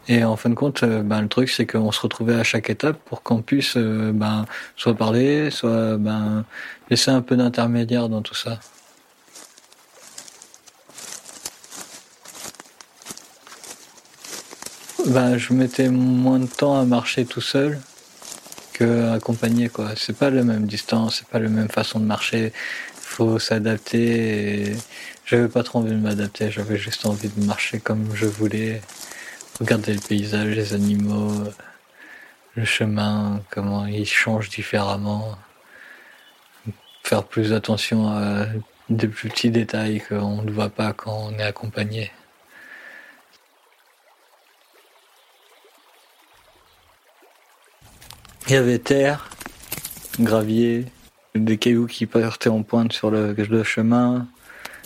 et 0.08 0.24
en 0.24 0.36
fin 0.36 0.50
de 0.50 0.54
compte, 0.54 0.82
euh, 0.82 1.02
ben, 1.02 1.22
le 1.22 1.28
truc 1.28 1.48
c'est 1.50 1.66
qu'on 1.66 1.92
se 1.92 2.00
retrouvait 2.00 2.34
à 2.34 2.44
chaque 2.44 2.70
étape 2.70 2.98
pour 3.06 3.22
qu'on 3.22 3.42
puisse 3.42 3.76
euh, 3.76 4.12
ben, 4.12 4.44
soit 4.76 4.94
parler, 4.94 5.50
soit 5.50 5.96
ben, 5.98 6.44
laisser 6.90 7.10
un 7.10 7.22
peu 7.22 7.36
d'intermédiaire 7.36 8.08
dans 8.08 8.22
tout 8.22 8.34
ça. 8.34 8.60
Ben, 15.06 15.38
je 15.38 15.52
mettais 15.54 15.88
moins 15.88 16.38
de 16.38 16.46
temps 16.46 16.78
à 16.78 16.84
marcher 16.84 17.24
tout 17.24 17.40
seul 17.40 17.80
que 18.72 19.12
accompagné 19.12 19.68
quoi. 19.68 19.90
C'est 19.96 20.16
pas 20.16 20.30
la 20.30 20.42
même 20.44 20.66
distance, 20.66 21.18
c'est 21.18 21.28
pas 21.28 21.38
la 21.38 21.48
même 21.48 21.68
façon 21.68 22.00
de 22.00 22.04
marcher. 22.04 22.52
Faut 22.94 23.38
s'adapter. 23.38 24.76
J'avais 25.24 25.48
pas 25.48 25.62
trop 25.62 25.80
envie 25.80 25.90
de 25.92 25.96
m'adapter, 25.96 26.50
j'avais 26.50 26.76
juste 26.76 27.06
envie 27.06 27.28
de 27.28 27.44
marcher 27.44 27.80
comme 27.80 28.14
je 28.14 28.26
voulais, 28.26 28.82
regarder 29.58 29.94
le 29.94 30.00
paysage, 30.00 30.54
les 30.54 30.74
animaux, 30.74 31.32
le 32.56 32.64
chemin, 32.64 33.40
comment 33.50 33.86
il 33.86 34.06
change 34.06 34.48
différemment, 34.50 35.36
faire 37.04 37.24
plus 37.24 37.52
attention 37.52 38.08
à 38.08 38.46
des 38.88 39.08
plus 39.08 39.28
petits 39.28 39.50
détails 39.50 40.02
qu'on 40.08 40.42
ne 40.42 40.50
voit 40.50 40.70
pas 40.70 40.92
quand 40.92 41.30
on 41.30 41.38
est 41.38 41.42
accompagné. 41.42 42.10
Il 48.46 48.54
y 48.54 48.56
avait 48.56 48.78
terre, 48.78 49.30
gravier, 50.18 50.86
des 51.34 51.58
cailloux 51.58 51.86
qui 51.86 52.06
partaient 52.06 52.48
en 52.48 52.62
pointe 52.62 52.92
sur 52.92 53.10
le, 53.10 53.62
chemin, 53.64 54.26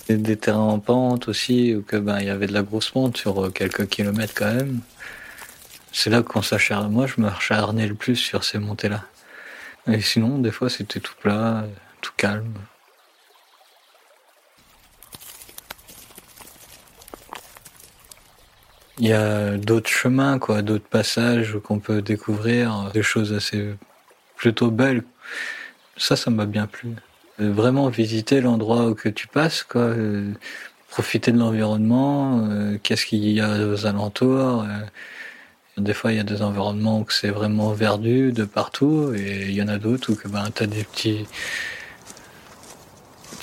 des 0.08 0.36
terrains 0.36 0.58
en 0.58 0.78
pente 0.80 1.28
aussi, 1.28 1.74
ou 1.74 1.82
que 1.82 1.96
ben 1.96 2.18
il 2.20 2.26
y 2.26 2.30
avait 2.30 2.46
de 2.46 2.52
la 2.52 2.62
grosse 2.62 2.90
pente 2.90 3.16
sur 3.16 3.44
euh, 3.44 3.50
quelques 3.50 3.88
kilomètres 3.88 4.34
quand 4.34 4.52
même. 4.52 4.80
C'est 5.92 6.10
là 6.10 6.22
qu'on 6.22 6.42
s'acharne. 6.42 6.92
Moi, 6.92 7.06
je 7.06 7.20
m'acharnais 7.20 7.86
le 7.86 7.94
plus 7.94 8.16
sur 8.16 8.44
ces 8.44 8.58
montées-là. 8.58 9.04
Et 9.86 10.00
sinon, 10.00 10.38
des 10.38 10.50
fois, 10.50 10.68
c'était 10.68 11.00
tout 11.00 11.14
plat, 11.20 11.66
tout 12.00 12.12
calme. 12.16 12.54
Il 18.98 19.08
y 19.08 19.12
a 19.12 19.56
d'autres 19.56 19.90
chemins, 19.90 20.38
quoi, 20.38 20.62
d'autres 20.62 20.86
passages 20.88 21.58
qu'on 21.64 21.80
peut 21.80 22.00
découvrir, 22.00 22.90
des 22.94 23.02
choses 23.02 23.32
assez 23.32 23.74
plutôt 24.36 24.70
belles. 24.70 25.02
Ça, 25.96 26.16
ça 26.16 26.30
m'a 26.30 26.46
bien 26.46 26.66
plu. 26.66 26.90
Euh, 27.40 27.52
vraiment 27.52 27.88
visiter 27.88 28.40
l'endroit 28.40 28.86
où 28.86 28.94
que 28.94 29.08
tu 29.08 29.26
passes, 29.26 29.64
quoi. 29.64 29.82
Euh, 29.82 30.32
profiter 30.88 31.32
de 31.32 31.38
l'environnement, 31.38 32.46
euh, 32.50 32.78
qu'est-ce 32.82 33.06
qu'il 33.06 33.28
y 33.28 33.40
a 33.40 33.66
aux 33.66 33.86
alentours. 33.86 34.64
Des 35.76 35.92
fois, 35.92 36.12
il 36.12 36.18
y 36.18 36.20
a 36.20 36.24
des 36.24 36.42
environnements 36.42 37.00
où 37.00 37.06
c'est 37.10 37.30
vraiment 37.30 37.72
verdu 37.72 38.32
de 38.32 38.44
partout, 38.44 39.12
et 39.16 39.46
il 39.48 39.54
y 39.54 39.62
en 39.62 39.66
a 39.68 39.78
d'autres 39.78 40.12
où 40.12 40.28
ben 40.28 40.44
t'as 40.54 40.66
des 40.66 40.84
petits 40.84 41.26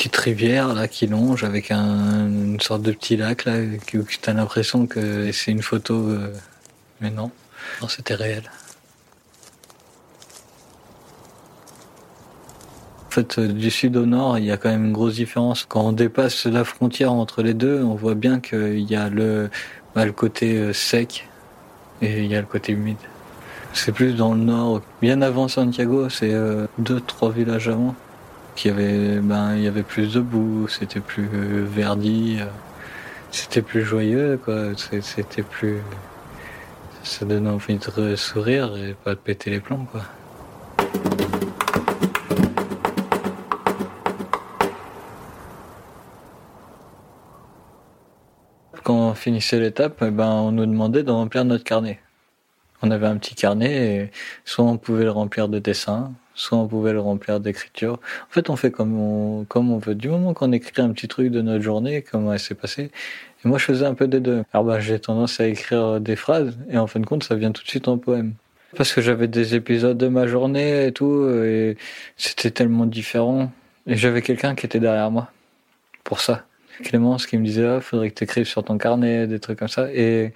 petite 0.01 0.17
rivière 0.17 0.73
là 0.73 0.87
qui 0.87 1.05
longe 1.05 1.43
avec 1.43 1.69
un, 1.69 2.25
une 2.25 2.59
sorte 2.59 2.81
de 2.81 2.91
petit 2.91 3.17
lac 3.17 3.45
là 3.45 3.57
où 3.93 4.03
tu 4.03 4.19
as 4.25 4.33
l'impression 4.33 4.87
que 4.87 5.31
c'est 5.31 5.51
une 5.51 5.61
photo, 5.61 6.09
mais 7.01 7.11
non, 7.11 7.29
non 7.81 7.87
c'était 7.87 8.15
réel. 8.15 8.49
En 13.11 13.13
fait, 13.13 13.39
euh, 13.39 13.47
du 13.49 13.69
sud 13.69 13.97
au 13.97 14.05
nord, 14.05 14.39
il 14.39 14.45
y 14.45 14.51
a 14.51 14.57
quand 14.57 14.69
même 14.69 14.85
une 14.85 14.93
grosse 14.93 15.15
différence. 15.15 15.65
Quand 15.67 15.81
on 15.81 15.91
dépasse 15.91 16.45
la 16.45 16.63
frontière 16.63 17.11
entre 17.11 17.43
les 17.43 17.53
deux, 17.53 17.83
on 17.83 17.93
voit 17.93 18.15
bien 18.15 18.39
qu'il 18.39 18.89
y 18.89 18.95
a 18.95 19.09
le, 19.09 19.49
bah, 19.93 20.05
le 20.05 20.13
côté 20.13 20.55
euh, 20.55 20.71
sec 20.71 21.27
et 22.01 22.23
il 22.23 22.27
y 22.27 22.35
a 22.37 22.39
le 22.39 22.47
côté 22.47 22.71
humide. 22.71 22.95
C'est 23.73 23.91
plus 23.91 24.15
dans 24.15 24.33
le 24.33 24.39
nord, 24.39 24.81
bien 25.01 25.21
avant 25.21 25.49
Santiago, 25.49 26.09
c'est 26.09 26.33
euh, 26.33 26.67
deux, 26.77 27.01
trois 27.01 27.31
villages 27.31 27.67
avant. 27.67 27.95
Qu'il 28.55 28.71
y 28.71 28.73
avait, 28.73 29.19
ben, 29.19 29.55
il 29.55 29.63
y 29.63 29.67
avait 29.67 29.83
plus 29.83 30.13
de 30.13 30.19
boue, 30.19 30.67
c'était 30.67 30.99
plus 30.99 31.27
verdi, 31.63 32.39
c'était 33.31 33.61
plus 33.61 33.83
joyeux, 33.83 34.39
quoi. 34.43 34.71
C'était 34.75 35.43
plus, 35.43 35.79
ça 37.03 37.25
donnait 37.25 37.49
envie 37.49 37.77
de 37.77 38.15
sourire 38.15 38.75
et 38.77 38.93
pas 38.93 39.11
de 39.11 39.19
péter 39.19 39.49
les 39.49 39.59
plombs, 39.59 39.87
quoi. 39.91 40.03
quand 48.83 49.09
on 49.09 49.13
finissait 49.13 49.59
l'étape, 49.59 50.03
eh 50.05 50.11
ben, 50.11 50.27
on 50.27 50.51
nous 50.51 50.65
demandait 50.65 51.03
de 51.03 51.11
remplir 51.11 51.45
notre 51.45 51.63
carnet. 51.63 51.99
On 52.81 52.91
avait 52.91 53.07
un 53.07 53.17
petit 53.17 53.35
carnet 53.35 53.71
et 53.71 54.11
soit 54.43 54.65
on 54.65 54.77
pouvait 54.77 55.03
le 55.03 55.11
remplir 55.11 55.47
de 55.47 55.59
dessins, 55.59 56.11
soit 56.41 56.57
on 56.57 56.67
pouvait 56.67 56.93
le 56.93 56.99
remplir 56.99 57.39
d'écriture. 57.39 57.93
En 57.93 58.31
fait, 58.31 58.49
on 58.49 58.55
fait 58.55 58.71
comme 58.71 58.99
on, 58.99 59.45
comme 59.45 59.71
on 59.71 59.77
veut. 59.77 59.95
Du 59.95 60.09
moment 60.09 60.33
qu'on 60.33 60.51
écrit 60.51 60.81
un 60.81 60.89
petit 60.91 61.07
truc 61.07 61.29
de 61.29 61.41
notre 61.41 61.63
journée, 61.63 62.01
comment 62.01 62.33
elle 62.33 62.39
s'est 62.39 62.55
passée. 62.55 62.91
Et 63.43 63.47
moi, 63.47 63.59
je 63.59 63.65
faisais 63.65 63.85
un 63.85 63.93
peu 63.93 64.07
des 64.07 64.19
deux. 64.19 64.43
Alors, 64.51 64.65
ben, 64.65 64.79
j'ai 64.79 64.99
tendance 64.99 65.39
à 65.39 65.47
écrire 65.47 66.01
des 66.01 66.15
phrases 66.15 66.57
et 66.69 66.77
en 66.77 66.87
fin 66.87 66.99
de 66.99 67.05
compte, 67.05 67.23
ça 67.23 67.35
vient 67.35 67.51
tout 67.51 67.63
de 67.63 67.67
suite 67.69 67.87
en 67.87 67.97
poème. 67.97 68.33
Parce 68.75 68.93
que 68.93 69.01
j'avais 69.01 69.27
des 69.27 69.53
épisodes 69.53 69.97
de 69.97 70.07
ma 70.07 70.27
journée 70.27 70.87
et 70.87 70.91
tout, 70.93 71.29
et 71.29 71.77
c'était 72.17 72.51
tellement 72.51 72.85
différent. 72.85 73.51
Et 73.85 73.95
j'avais 73.95 74.21
quelqu'un 74.21 74.55
qui 74.55 74.65
était 74.65 74.79
derrière 74.79 75.11
moi. 75.11 75.29
Pour 76.03 76.21
ça. 76.21 76.45
Clémence 76.81 77.25
qui 77.25 77.37
me 77.37 77.45
disait 77.45 77.65
ah, 77.65 77.81
faudrait 77.81 78.09
que 78.09 78.15
tu 78.15 78.23
écrives 78.23 78.45
sur 78.45 78.63
ton 78.63 78.77
carnet 78.77 79.27
des 79.27 79.39
trucs 79.39 79.59
comme 79.59 79.67
ça. 79.67 79.91
Et 79.93 80.33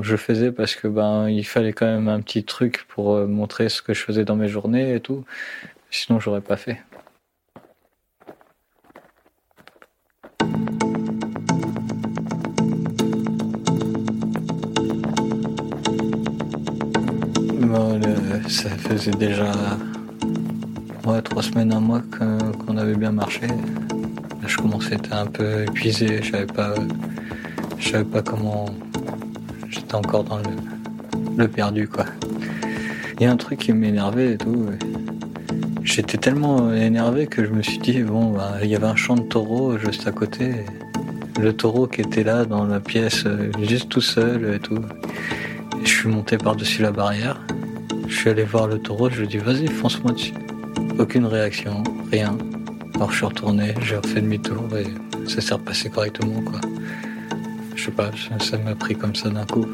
je 0.00 0.16
faisais 0.16 0.52
parce 0.52 0.76
que 0.76 0.88
ben 0.88 1.28
il 1.28 1.44
fallait 1.44 1.72
quand 1.72 1.86
même 1.86 2.08
un 2.08 2.20
petit 2.20 2.44
truc 2.44 2.84
pour 2.88 3.14
euh, 3.14 3.26
montrer 3.26 3.68
ce 3.68 3.82
que 3.82 3.94
je 3.94 4.02
faisais 4.02 4.24
dans 4.24 4.36
mes 4.36 4.48
journées 4.48 4.94
et 4.94 5.00
tout. 5.00 5.24
Sinon 5.90 6.20
j'aurais 6.20 6.40
pas 6.40 6.56
fait. 6.56 6.78
Ça 18.48 18.70
faisait 18.70 19.10
déjà 19.12 19.52
trois 21.24 21.42
semaines 21.42 21.72
un 21.72 21.80
mois 21.80 22.02
qu'on 22.66 22.76
avait 22.76 22.96
bien 22.96 23.12
marché 23.12 23.46
je 24.48 24.56
commençais 24.56 24.92
à 24.92 24.96
être 24.96 25.12
un 25.12 25.26
peu 25.26 25.62
épuisé, 25.62 26.22
je 26.22 26.32
savais 26.32 26.46
pas, 26.46 26.74
savais 27.80 28.04
pas 28.04 28.22
comment, 28.22 28.66
j'étais 29.68 29.94
encore 29.94 30.24
dans 30.24 30.40
le, 31.36 31.48
perdu 31.48 31.86
quoi. 31.86 32.06
Il 33.18 33.24
y 33.24 33.26
a 33.26 33.30
un 33.30 33.36
truc 33.36 33.60
qui 33.60 33.72
m'énervait 33.72 34.32
et 34.32 34.38
tout. 34.38 34.66
J'étais 35.82 36.18
tellement 36.18 36.72
énervé 36.72 37.26
que 37.26 37.44
je 37.44 37.50
me 37.50 37.62
suis 37.62 37.78
dit 37.78 38.02
bon, 38.02 38.32
bah, 38.32 38.54
il 38.62 38.68
y 38.68 38.76
avait 38.76 38.86
un 38.86 38.96
champ 38.96 39.16
de 39.16 39.22
taureau 39.22 39.78
juste 39.78 40.06
à 40.06 40.12
côté. 40.12 40.50
Le 41.40 41.52
taureau 41.52 41.86
qui 41.86 42.00
était 42.00 42.24
là 42.24 42.44
dans 42.44 42.64
la 42.64 42.80
pièce, 42.80 43.24
juste 43.62 43.88
tout 43.88 44.00
seul 44.00 44.54
et 44.54 44.58
tout. 44.58 44.82
je 45.84 45.88
suis 45.88 46.08
monté 46.08 46.38
par-dessus 46.38 46.82
la 46.82 46.90
barrière. 46.90 47.40
Je 48.08 48.16
suis 48.16 48.30
allé 48.30 48.44
voir 48.44 48.66
le 48.66 48.78
taureau, 48.78 49.10
je 49.10 49.18
lui 49.18 49.24
ai 49.24 49.28
dit 49.28 49.38
vas-y, 49.38 49.66
fonce-moi 49.66 50.12
dessus. 50.12 50.34
Aucune 50.98 51.26
réaction, 51.26 51.82
rien. 52.10 52.36
Alors 52.98 53.12
je 53.12 53.16
suis 53.18 53.26
retourné, 53.26 53.74
j'ai 53.80 53.94
refait 53.94 54.20
demi-tour 54.20 54.76
et 54.76 55.28
ça 55.28 55.40
s'est 55.40 55.54
repassé 55.54 55.88
correctement. 55.88 56.42
Quoi. 56.42 56.60
Je 57.76 57.84
sais 57.84 57.92
pas, 57.92 58.10
ça 58.40 58.58
m'a 58.58 58.74
pris 58.74 58.96
comme 58.96 59.14
ça 59.14 59.30
d'un 59.30 59.46
coup. 59.46 59.66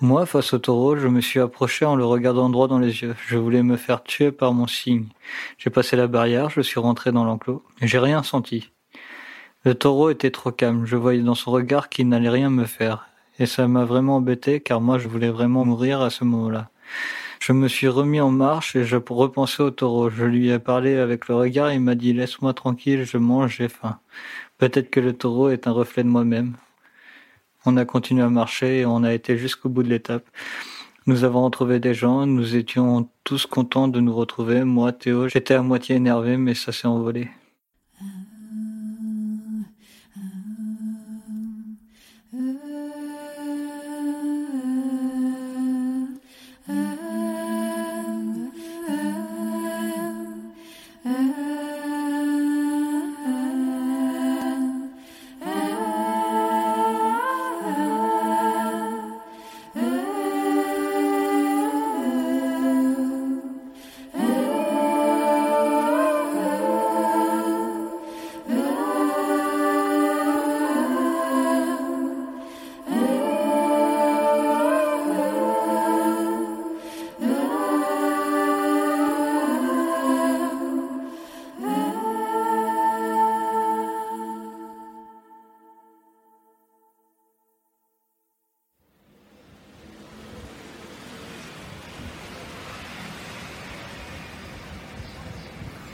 Moi, 0.00 0.24
face 0.26 0.52
au 0.52 0.58
taureau, 0.58 0.96
je 0.96 1.08
me 1.08 1.20
suis 1.20 1.40
approché 1.40 1.84
en 1.84 1.96
le 1.96 2.04
regardant 2.04 2.48
droit 2.48 2.68
dans 2.68 2.78
les 2.78 3.02
yeux. 3.02 3.16
Je 3.26 3.36
voulais 3.36 3.64
me 3.64 3.76
faire 3.76 4.04
tuer 4.04 4.30
par 4.30 4.54
mon 4.54 4.68
signe. 4.68 5.06
J'ai 5.58 5.70
passé 5.70 5.96
la 5.96 6.06
barrière, 6.06 6.50
je 6.50 6.60
suis 6.60 6.78
rentré 6.78 7.10
dans 7.10 7.24
l'enclos. 7.24 7.64
J'ai 7.82 7.98
rien 7.98 8.22
senti. 8.22 8.70
Le 9.64 9.74
taureau 9.74 10.10
était 10.10 10.30
trop 10.30 10.52
calme, 10.52 10.86
je 10.86 10.96
voyais 10.96 11.22
dans 11.22 11.34
son 11.34 11.50
regard 11.50 11.88
qu'il 11.88 12.08
n'allait 12.08 12.28
rien 12.28 12.48
me 12.48 12.64
faire. 12.64 13.08
Et 13.40 13.46
ça 13.46 13.66
m'a 13.66 13.84
vraiment 13.84 14.16
embêté, 14.16 14.60
car 14.60 14.80
moi 14.80 14.98
je 14.98 15.08
voulais 15.08 15.30
vraiment 15.30 15.64
mourir 15.64 16.00
à 16.00 16.10
ce 16.10 16.24
moment-là. 16.24 16.70
Je 17.40 17.52
me 17.52 17.68
suis 17.68 17.88
remis 17.88 18.20
en 18.20 18.30
marche 18.30 18.76
et 18.76 18.84
je 18.84 18.96
repensais 18.96 19.62
au 19.62 19.70
taureau. 19.70 20.10
Je 20.10 20.24
lui 20.24 20.50
ai 20.50 20.58
parlé 20.58 20.96
avec 20.96 21.28
le 21.28 21.34
regard, 21.34 21.72
il 21.72 21.80
m'a 21.80 21.94
dit 21.94 22.12
laisse-moi 22.12 22.54
tranquille, 22.54 23.04
je 23.04 23.18
mange, 23.18 23.56
j'ai 23.58 23.68
faim. 23.68 23.98
Peut-être 24.58 24.90
que 24.90 25.00
le 25.00 25.12
taureau 25.12 25.50
est 25.50 25.66
un 25.66 25.72
reflet 25.72 26.02
de 26.04 26.08
moi-même. 26.08 26.56
On 27.64 27.76
a 27.76 27.84
continué 27.84 28.22
à 28.22 28.30
marcher 28.30 28.80
et 28.80 28.86
on 28.86 29.02
a 29.02 29.12
été 29.12 29.36
jusqu'au 29.36 29.68
bout 29.68 29.82
de 29.82 29.88
l'étape. 29.88 30.24
Nous 31.06 31.24
avons 31.24 31.44
retrouvé 31.44 31.80
des 31.80 31.94
gens, 31.94 32.26
nous 32.26 32.54
étions 32.54 33.08
tous 33.24 33.46
contents 33.46 33.88
de 33.88 34.00
nous 34.00 34.14
retrouver. 34.14 34.64
Moi, 34.64 34.92
Théo, 34.92 35.28
j'étais 35.28 35.54
à 35.54 35.62
moitié 35.62 35.96
énervé, 35.96 36.36
mais 36.36 36.54
ça 36.54 36.70
s'est 36.70 36.86
envolé. 36.86 37.28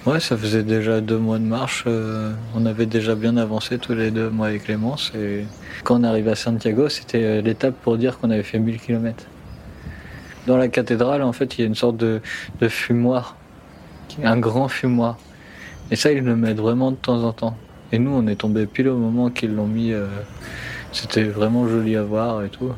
Ouais, 0.06 0.20
ça 0.20 0.36
faisait 0.36 0.62
déjà 0.62 1.00
deux 1.00 1.16
mois 1.16 1.38
de 1.38 1.44
marche. 1.44 1.84
Euh, 1.86 2.34
on 2.54 2.66
avait 2.66 2.84
déjà 2.84 3.14
bien 3.14 3.38
avancé 3.38 3.78
tous 3.78 3.94
les 3.94 4.10
deux, 4.10 4.28
moi 4.28 4.52
et 4.52 4.58
Clémence. 4.58 5.10
Et 5.16 5.46
quand 5.82 5.98
on 5.98 6.04
arrivait 6.04 6.32
à 6.32 6.34
Santiago, 6.34 6.90
c'était 6.90 7.24
euh, 7.24 7.40
l'étape 7.40 7.74
pour 7.80 7.96
dire 7.96 8.18
qu'on 8.18 8.28
avait 8.28 8.42
fait 8.42 8.58
1000 8.58 8.78
km. 8.80 9.24
Dans 10.46 10.58
la 10.58 10.68
cathédrale, 10.68 11.22
en 11.22 11.32
fait, 11.32 11.56
il 11.56 11.62
y 11.62 11.64
a 11.64 11.66
une 11.66 11.74
sorte 11.74 11.96
de, 11.96 12.20
fumoir, 12.68 13.38
un 14.22 14.36
grand 14.36 14.68
fumoir. 14.68 15.16
Et 15.90 15.96
ça, 15.96 16.12
ils 16.12 16.22
le 16.22 16.36
mettent 16.36 16.60
vraiment 16.60 16.90
de 16.90 16.96
temps 16.96 17.24
en 17.24 17.32
temps. 17.32 17.56
Et 17.90 17.98
nous, 17.98 18.10
on 18.10 18.26
est 18.26 18.36
tombé 18.36 18.66
pile 18.66 18.90
au 18.90 18.98
moment 18.98 19.30
qu'ils 19.30 19.54
l'ont 19.54 19.66
mis. 19.66 19.90
Euh, 19.90 20.06
c'était 20.92 21.24
vraiment 21.24 21.66
joli 21.66 21.96
à 21.96 22.02
voir 22.02 22.44
et 22.44 22.50
tout. 22.50 22.72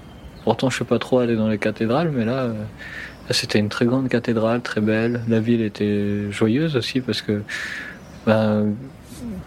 Pourtant, 0.44 0.70
je 0.70 0.74
ne 0.74 0.76
suis 0.76 0.84
pas 0.84 1.00
trop 1.00 1.18
allé 1.18 1.34
dans 1.34 1.48
les 1.48 1.58
cathédrales, 1.58 2.12
mais 2.14 2.24
là, 2.24 2.52
c'était 3.30 3.58
une 3.58 3.68
très 3.68 3.86
grande 3.86 4.08
cathédrale, 4.08 4.60
très 4.60 4.80
belle. 4.80 5.20
La 5.28 5.40
ville 5.40 5.62
était 5.62 6.30
joyeuse 6.30 6.76
aussi 6.76 7.00
parce 7.00 7.22
que, 7.22 7.42
ben, 8.26 8.74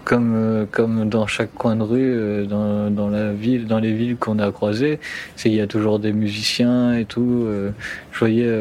comme, 0.04 0.34
euh, 0.36 0.66
comme 0.70 1.10
dans 1.10 1.28
chaque 1.28 1.54
coin 1.54 1.76
de 1.76 1.84
rue, 1.84 2.14
euh, 2.18 2.46
dans 2.46 3.80
les 3.80 3.94
villes 3.94 4.18
qu'on 4.18 4.40
a 4.40 4.52
croisées, 4.52 5.00
il 5.46 5.54
y 5.54 5.62
a 5.62 5.68
toujours 5.68 6.00
des 6.00 6.14
musiciens 6.14 6.94
et 6.94 7.06
tout. 7.06 7.46
Euh, 7.46 7.72
je 8.12 8.20
voyais 8.20 8.52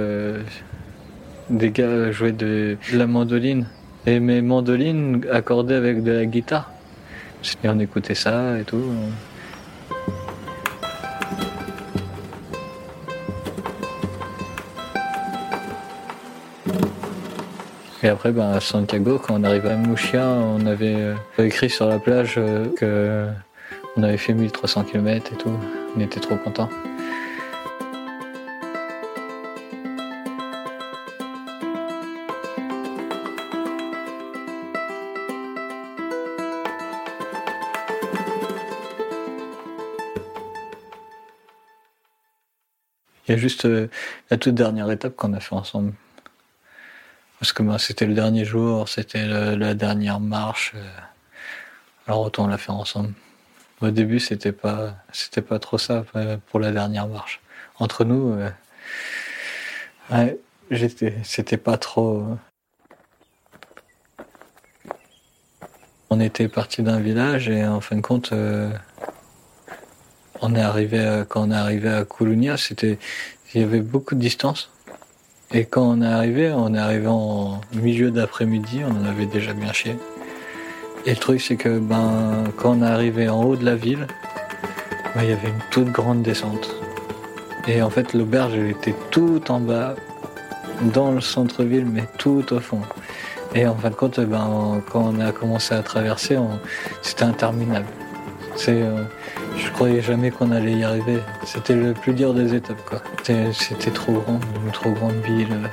des 1.50 1.70
gars 1.70 2.12
jouer 2.12 2.32
de, 2.32 2.76
la 2.92 3.06
mandoline. 3.06 3.66
Et 4.06 4.20
mes 4.20 4.40
mandolines 4.40 5.24
accordées 5.30 5.74
avec 5.74 6.02
de 6.02 6.12
la 6.12 6.24
guitare. 6.24 6.70
Et 7.62 7.68
on 7.68 7.78
écoutait 7.78 8.14
ça 8.14 8.58
et 8.58 8.64
tout. 8.64 8.82
Et 18.00 18.08
après, 18.08 18.30
ben, 18.30 18.52
à 18.52 18.60
Santiago, 18.60 19.18
quand 19.18 19.40
on 19.40 19.44
arrivait 19.44 19.70
à 19.70 19.76
Mouchia, 19.76 20.24
on 20.24 20.64
avait 20.66 20.94
euh, 20.94 21.14
écrit 21.38 21.68
sur 21.68 21.88
la 21.88 21.98
plage 21.98 22.34
euh, 22.38 22.72
que 22.76 23.26
on 23.96 24.04
avait 24.04 24.16
fait 24.16 24.34
1300 24.34 24.84
km 24.84 25.32
et 25.32 25.36
tout. 25.36 25.50
On 25.96 26.00
était 26.00 26.20
trop 26.20 26.36
contents. 26.36 26.68
Il 43.26 43.32
y 43.32 43.34
a 43.34 43.36
juste 43.36 43.64
euh, 43.64 43.88
la 44.30 44.36
toute 44.36 44.54
dernière 44.54 44.88
étape 44.88 45.16
qu'on 45.16 45.32
a 45.32 45.40
fait 45.40 45.56
ensemble. 45.56 45.94
Parce 47.38 47.52
que 47.52 47.62
ben, 47.62 47.78
c'était 47.78 48.06
le 48.06 48.14
dernier 48.14 48.44
jour, 48.44 48.88
c'était 48.88 49.26
la 49.26 49.74
dernière 49.74 50.20
marche. 50.20 50.72
Euh, 50.74 50.84
alors 52.06 52.20
autant 52.22 52.46
la 52.46 52.58
faire 52.58 52.74
ensemble. 52.74 53.12
Au 53.80 53.90
début, 53.90 54.18
c'était 54.18 54.52
pas, 54.52 54.96
c'était 55.12 55.42
pas 55.42 55.58
trop 55.58 55.78
ça 55.78 56.04
euh, 56.16 56.36
pour 56.50 56.58
la 56.58 56.72
dernière 56.72 57.06
marche. 57.06 57.40
Entre 57.78 58.04
nous, 58.04 58.36
euh, 60.10 60.34
c'était 61.22 61.56
pas 61.56 61.78
trop. 61.78 62.26
On 66.10 66.18
était 66.20 66.48
parti 66.48 66.82
d'un 66.82 66.98
village 66.98 67.48
et 67.48 67.64
en 67.64 67.80
fin 67.80 67.96
de 67.96 68.00
compte, 68.00 68.32
on 70.40 70.54
est 70.54 70.60
arrivé 70.60 71.24
quand 71.28 71.42
on 71.42 71.50
est 71.50 71.54
arrivé 71.54 71.90
à 71.90 72.04
Koulounia, 72.04 72.56
c'était, 72.56 72.98
il 73.52 73.60
y 73.60 73.64
avait 73.64 73.80
beaucoup 73.80 74.14
de 74.14 74.20
distance. 74.20 74.70
Et 75.50 75.64
quand 75.64 75.82
on 75.82 76.02
est 76.02 76.06
arrivé, 76.06 76.52
on 76.52 76.74
est 76.74 76.78
arrivé 76.78 77.06
en 77.06 77.62
milieu 77.72 78.10
d'après-midi, 78.10 78.82
on 78.86 79.02
en 79.02 79.08
avait 79.08 79.24
déjà 79.24 79.54
bien 79.54 79.72
chié. 79.72 79.96
Et 81.06 81.10
le 81.10 81.16
truc, 81.16 81.40
c'est 81.40 81.56
que 81.56 81.78
ben, 81.78 82.44
quand 82.58 82.76
on 82.78 82.82
est 82.82 82.86
arrivé 82.86 83.30
en 83.30 83.42
haut 83.42 83.56
de 83.56 83.64
la 83.64 83.74
ville, 83.74 84.06
ben, 85.14 85.22
il 85.22 85.30
y 85.30 85.32
avait 85.32 85.48
une 85.48 85.62
toute 85.70 85.90
grande 85.90 86.20
descente. 86.20 86.76
Et 87.66 87.80
en 87.80 87.88
fait, 87.88 88.12
l'auberge, 88.12 88.54
était 88.56 88.94
tout 89.10 89.40
en 89.50 89.60
bas, 89.60 89.94
dans 90.92 91.12
le 91.12 91.22
centre-ville, 91.22 91.86
mais 91.86 92.04
tout 92.18 92.44
au 92.52 92.60
fond. 92.60 92.82
Et 93.54 93.66
en 93.66 93.74
fin 93.74 93.88
de 93.88 93.94
compte, 93.94 94.20
ben, 94.20 94.82
quand 94.92 95.14
on 95.14 95.18
a 95.18 95.32
commencé 95.32 95.74
à 95.74 95.82
traverser, 95.82 96.38
c'était 97.00 97.24
interminable. 97.24 97.86
C'est, 98.54 98.82
euh, 98.82 99.02
je 99.58 99.70
croyais 99.72 100.00
jamais 100.00 100.30
qu'on 100.30 100.50
allait 100.50 100.72
y 100.72 100.84
arriver. 100.84 101.18
C'était 101.44 101.74
le 101.74 101.92
plus 101.92 102.12
dur 102.12 102.34
des 102.34 102.54
étapes, 102.54 102.82
quoi. 102.88 103.00
C'était 103.22 103.90
trop 103.90 104.12
grand, 104.12 104.40
une 104.64 104.72
trop 104.72 104.90
grande 104.90 105.20
ville. 105.24 105.70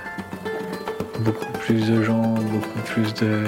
Beaucoup 1.19 1.52
plus 1.60 1.89
de 1.89 2.04
gens, 2.04 2.34
beaucoup 2.34 2.80
plus 2.86 3.13
de, 3.15 3.43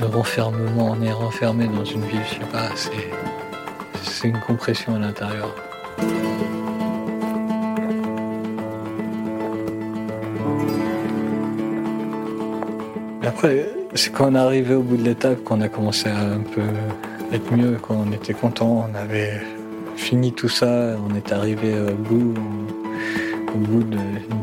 de 0.00 0.04
renfermement. 0.04 0.96
On 0.98 1.02
est 1.02 1.12
renfermé 1.12 1.66
dans 1.66 1.84
une 1.84 2.04
ville, 2.04 2.20
je 2.28 2.34
sais 2.34 2.50
pas, 2.52 2.68
c'est 4.02 4.28
une 4.28 4.40
compression 4.40 4.94
à 4.94 4.98
l'intérieur. 4.98 5.54
Après, 13.26 13.66
c'est 13.94 14.12
quand 14.12 14.30
on 14.30 14.34
est 14.34 14.38
arrivé 14.38 14.74
au 14.74 14.82
bout 14.82 14.96
de 14.96 15.02
l'étape 15.02 15.42
qu'on 15.44 15.60
a 15.60 15.68
commencé 15.68 16.08
à 16.08 16.18
un 16.18 16.40
peu 16.40 16.62
être 17.34 17.52
mieux. 17.52 17.76
Quoi. 17.80 17.96
On 17.96 18.12
était 18.12 18.34
content, 18.34 18.88
on 18.88 18.94
avait 18.94 19.40
fini 19.96 20.32
tout 20.32 20.48
ça, 20.48 20.96
on 21.08 21.14
est 21.14 21.32
arrivé 21.32 21.74
au 21.80 21.94
bout, 21.94 22.34
au 23.54 23.58
bout 23.58 23.84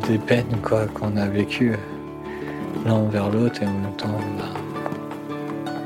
des 0.08 0.18
peines 0.18 0.58
qu'on 0.94 1.18
a 1.18 1.28
vécues 1.28 1.76
l'un 2.86 3.04
vers 3.10 3.30
l'autre 3.30 3.62
et 3.62 3.66
en 3.68 3.74
même 3.74 3.96
temps 3.96 4.08
bah, 4.38 4.46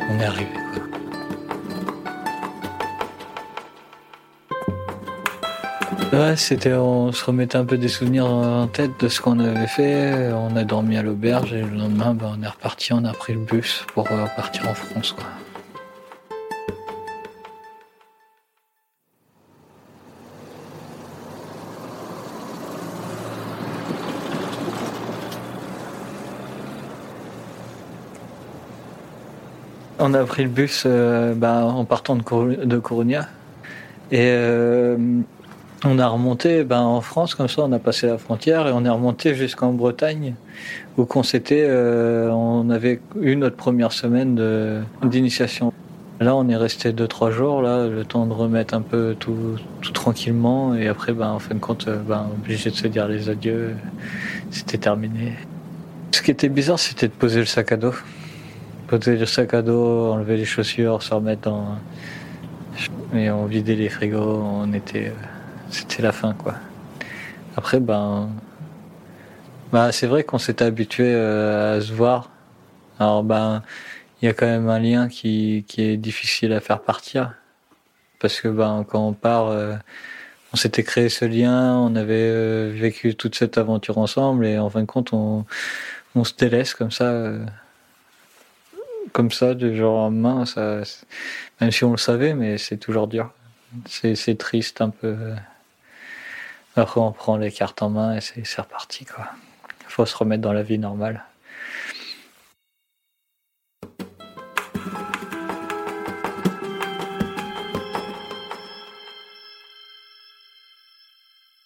on 0.10 0.20
est 0.20 0.26
arrivé. 0.26 0.50
Quoi. 6.12 6.20
Ouais, 6.20 6.36
c'était, 6.38 6.74
on 6.74 7.12
se 7.12 7.26
remettait 7.26 7.58
un 7.58 7.66
peu 7.66 7.78
des 7.78 7.90
souvenirs 7.90 8.28
en 8.28 8.68
tête 8.68 8.92
de 9.00 9.10
ce 9.10 9.20
qu'on 9.20 9.40
avait 9.40 9.68
fait. 9.68 10.32
On 10.34 10.56
a 10.56 10.64
dormi 10.64 10.98
à 10.98 11.04
l'auberge 11.04 11.54
et 11.54 11.62
le 11.62 11.78
lendemain, 11.78 12.14
bah, 12.14 12.32
on 12.38 12.42
est 12.42 12.48
reparti, 12.48 12.94
on 12.94 13.04
a 13.04 13.14
pris 13.14 13.34
le 13.34 13.40
bus 13.40 13.86
pour 13.94 14.08
repartir 14.08 14.70
en 14.70 14.74
France. 14.74 15.16
On 29.98 30.14
a 30.14 30.26
pris 30.26 30.44
le 30.44 30.50
bus 30.50 30.84
euh, 30.86 31.34
bah, 31.36 31.64
en 31.64 31.86
partant 31.86 32.16
de, 32.18 32.78
Coruña. 32.80 33.30
Et 34.12 34.28
euh, 34.28 34.98
on 35.86 36.00
a 36.00 36.08
remonté 36.08 36.66
bah, 36.66 36.82
en 36.82 37.00
France, 37.00 37.34
comme 37.34 37.48
ça, 37.48 37.62
on 37.62 37.72
a 37.72 37.80
passé 37.80 38.08
la 38.08 38.18
frontière 38.18 38.68
et 38.68 38.72
on 38.74 38.84
est 38.84 38.90
remonté 38.90 39.36
jusqu'en 39.36 39.72
Bretagne, 39.72 40.36
où 40.98 41.06
qu'on 41.06 41.24
s'était, 41.24 41.66
euh, 41.66 42.30
on 42.30 42.70
avait 42.70 43.00
eu 43.22 43.38
notre 43.38 43.56
première 43.56 43.94
semaine 43.94 44.84
d'initiation. 45.02 45.72
Là, 46.20 46.36
on 46.36 46.48
est 46.50 46.56
resté 46.58 46.92
deux 46.92 47.08
trois 47.08 47.32
jours, 47.32 47.62
là, 47.62 47.88
le 47.88 48.04
temps 48.04 48.26
de 48.26 48.34
remettre 48.34 48.74
un 48.74 48.82
peu 48.82 49.16
tout, 49.18 49.56
tout 49.82 49.92
tranquillement, 49.92 50.76
et 50.76 50.88
après, 50.88 51.14
ben, 51.14 51.30
en 51.30 51.40
fin 51.40 51.56
de 51.56 51.60
compte, 51.60 51.88
ben, 51.90 52.28
obligé 52.34 52.70
de 52.70 52.76
se 52.76 52.88
dire 52.88 53.08
les 53.08 53.30
adieux. 53.30 53.76
C'était 54.52 54.78
terminé. 54.78 55.34
Ce 56.12 56.22
qui 56.22 56.32
était 56.32 56.50
bizarre, 56.50 56.80
c'était 56.80 57.08
de 57.08 57.14
poser 57.14 57.40
le 57.40 57.46
sac 57.46 57.72
à 57.72 57.78
dos. 57.78 57.94
Poser 58.88 59.18
le 59.18 59.26
sac 59.26 59.54
à 59.54 59.62
dos, 59.62 60.12
enlever 60.12 60.38
les 60.38 60.46
chaussures, 60.46 61.02
se 61.02 61.14
remettre 61.14 61.42
dans. 61.42 61.78
Et 63.14 63.30
on 63.32 63.46
vidait 63.46 63.76
les 63.76 63.90
frigos, 63.90 64.42
on 64.44 64.72
était. 64.74 65.14
C'était 65.70 66.04
la 66.04 66.12
fin, 66.12 66.34
quoi. 66.34 66.56
Après, 67.58 67.80
ben. 67.80 68.30
Bah, 69.72 69.92
c'est 69.92 70.08
vrai 70.08 70.24
qu'on 70.24 70.38
s'était 70.38 70.66
habitué 70.66 71.12
euh, 71.14 71.78
à 71.78 71.82
se 71.82 71.92
voir. 71.92 72.30
Alors, 73.00 73.24
ben, 73.24 73.64
il 74.22 74.26
y 74.26 74.28
a 74.30 74.34
quand 74.34 74.46
même 74.46 74.70
un 74.70 74.80
lien 74.80 75.08
qui, 75.10 75.66
qui 75.68 75.82
est 75.82 75.98
difficile 75.98 76.54
à 76.54 76.60
faire 76.62 76.82
partir. 76.82 77.34
Parce 78.20 78.40
que, 78.42 78.48
ben, 78.48 78.86
quand 78.88 79.08
on 79.08 79.14
part, 79.14 79.48
euh, 79.48 79.76
on 80.54 80.58
s'était 80.58 80.84
créé 80.84 81.10
ce 81.10 81.26
lien, 81.26 81.76
on 81.76 81.96
avait 81.96 82.14
euh, 82.16 82.72
vécu 82.74 83.16
toute 83.16 83.36
cette 83.36 83.58
aventure 83.58 83.98
ensemble, 83.98 84.46
et 84.46 84.58
en 84.58 84.70
fin 84.70 84.82
de 84.82 84.86
compte, 84.86 85.12
on, 85.12 85.46
on 86.16 86.24
se 86.24 86.34
délaisse 86.34 86.74
comme 86.74 86.92
ça, 86.92 87.06
euh, 87.06 87.46
comme 89.16 89.32
ça, 89.32 89.54
de 89.54 89.74
genre 89.74 89.98
en 89.98 90.12
main, 90.12 90.46
ça, 90.46 90.82
même 91.62 91.72
si 91.72 91.86
on 91.86 91.92
le 91.92 91.98
savait, 91.98 92.34
mais 92.34 92.58
c'est 92.58 92.76
toujours 92.76 93.08
dur. 93.08 93.32
C'est 93.86 94.38
triste 94.38 94.82
un 94.82 94.90
peu. 94.90 95.16
Après, 96.76 97.00
on 97.00 97.14
prend 97.14 97.38
les 97.38 97.50
cartes 97.50 97.82
en 97.82 97.90
main 97.90 98.18
et 98.18 98.20
c'est 98.20 98.62
reparti, 98.62 99.06
quoi. 99.06 99.30
Faut 99.88 100.06
se 100.06 100.18
remettre 100.18 100.42
dans 100.42 100.52
la 100.52 100.64
vie 100.64 100.80
normale. 100.80 101.24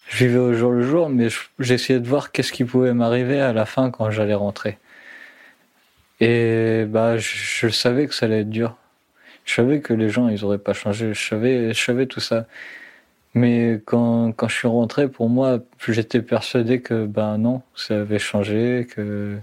je 0.07 0.25
vivais 0.25 0.39
au 0.39 0.53
jour 0.53 0.71
le 0.71 0.81
jour, 0.81 1.09
mais 1.09 1.29
j'essayais 1.59 1.99
de 2.01 2.07
voir 2.07 2.33
qu'est-ce 2.33 2.51
qui 2.51 2.65
pouvait 2.65 2.93
m'arriver 2.93 3.39
à 3.39 3.53
la 3.53 3.65
fin 3.65 3.89
quand 3.89 4.11
j'allais 4.11 4.33
rentrer. 4.33 4.77
Et 6.19 6.85
bah, 6.87 7.17
je, 7.17 7.67
savais 7.69 8.07
que 8.07 8.13
ça 8.13 8.25
allait 8.25 8.41
être 8.41 8.49
dur. 8.49 8.77
Je 9.45 9.53
savais 9.55 9.79
que 9.81 9.93
les 9.93 10.09
gens, 10.09 10.27
ils 10.29 10.43
auraient 10.45 10.57
pas 10.59 10.73
changé. 10.73 11.13
Je 11.13 11.27
savais, 11.27 11.73
je 11.73 11.83
savais 11.83 12.05
tout 12.05 12.19
ça. 12.19 12.45
Mais 13.33 13.81
quand, 13.85 14.31
quand 14.33 14.47
je 14.47 14.55
suis 14.55 14.67
rentré, 14.67 15.07
pour 15.07 15.29
moi, 15.29 15.59
j'étais 15.87 16.21
persuadé 16.21 16.81
que 16.81 17.05
ben 17.05 17.37
non, 17.37 17.61
ça 17.75 18.01
avait 18.01 18.19
changé, 18.19 18.87
que 18.95 19.37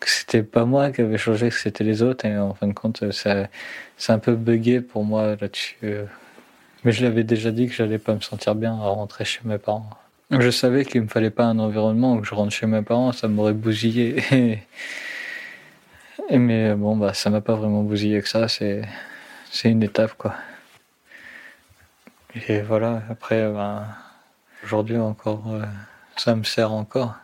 que 0.00 0.10
c'était 0.10 0.42
pas 0.42 0.66
moi 0.66 0.90
qui 0.90 1.00
avait 1.00 1.16
changé, 1.18 1.48
que 1.48 1.54
c'était 1.54 1.84
les 1.84 2.02
autres. 2.02 2.26
Et 2.26 2.36
en 2.36 2.54
fin 2.54 2.68
de 2.68 2.74
compte, 2.74 3.10
ça, 3.12 3.48
c'est 3.96 4.12
un 4.12 4.18
peu 4.18 4.34
bugué 4.34 4.80
pour 4.82 5.04
moi 5.04 5.36
là-dessus. 5.40 5.78
Mais 6.84 6.92
je 6.92 7.02
l'avais 7.02 7.24
déjà 7.24 7.50
dit 7.50 7.68
que 7.68 7.74
j'allais 7.74 7.98
pas 7.98 8.14
me 8.14 8.20
sentir 8.20 8.54
bien 8.54 8.74
à 8.74 8.88
rentrer 8.88 9.24
chez 9.24 9.40
mes 9.44 9.58
parents. 9.58 9.88
Je 10.30 10.50
savais 10.50 10.84
qu'il 10.84 11.02
me 11.02 11.08
fallait 11.08 11.30
pas 11.30 11.44
un 11.44 11.58
environnement 11.58 12.14
où 12.14 12.24
je 12.24 12.34
rentre 12.34 12.52
chez 12.52 12.66
mes 12.66 12.82
parents, 12.82 13.12
ça 13.12 13.28
m'aurait 13.28 13.54
bousillé. 13.54 14.16
Mais 16.30 16.74
bon, 16.74 16.96
bah, 16.96 17.14
ça 17.14 17.30
m'a 17.30 17.40
pas 17.40 17.54
vraiment 17.54 17.82
bousillé 17.82 18.20
que 18.22 18.28
ça, 18.28 18.48
c'est, 18.48 18.82
c'est 19.50 19.70
une 19.70 19.82
étape, 19.82 20.14
quoi. 20.14 20.34
Et 22.48 22.60
voilà, 22.62 23.02
après, 23.10 23.50
ben, 23.50 23.86
aujourd'hui 24.64 24.96
encore, 24.96 25.44
euh, 25.52 25.64
ça 26.16 26.34
me 26.34 26.44
sert 26.44 26.72
encore. 26.72 27.14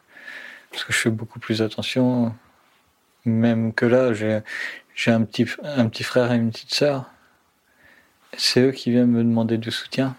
Parce 0.71 0.85
que 0.85 0.93
je 0.93 0.99
fais 0.99 1.11
beaucoup 1.11 1.41
plus 1.41 1.63
attention. 1.63 2.35
Même 3.25 3.73
que 3.75 3.87
là, 3.87 4.13
j'ai, 4.13 4.41
j'ai 4.95 5.11
un 5.11 5.25
petit, 5.25 5.47
un 5.65 5.89
petit 5.89 6.05
frère 6.05 6.33
et 6.33 6.37
une 6.37 6.51
petite 6.51 6.73
sœur. 6.75 7.11
C'est 8.37 8.61
eux 8.61 8.73
qui 8.73 8.91
viennent 8.91 9.11
me 9.11 9.25
demander 9.25 9.59
du 9.59 9.71
soutien 9.71 10.17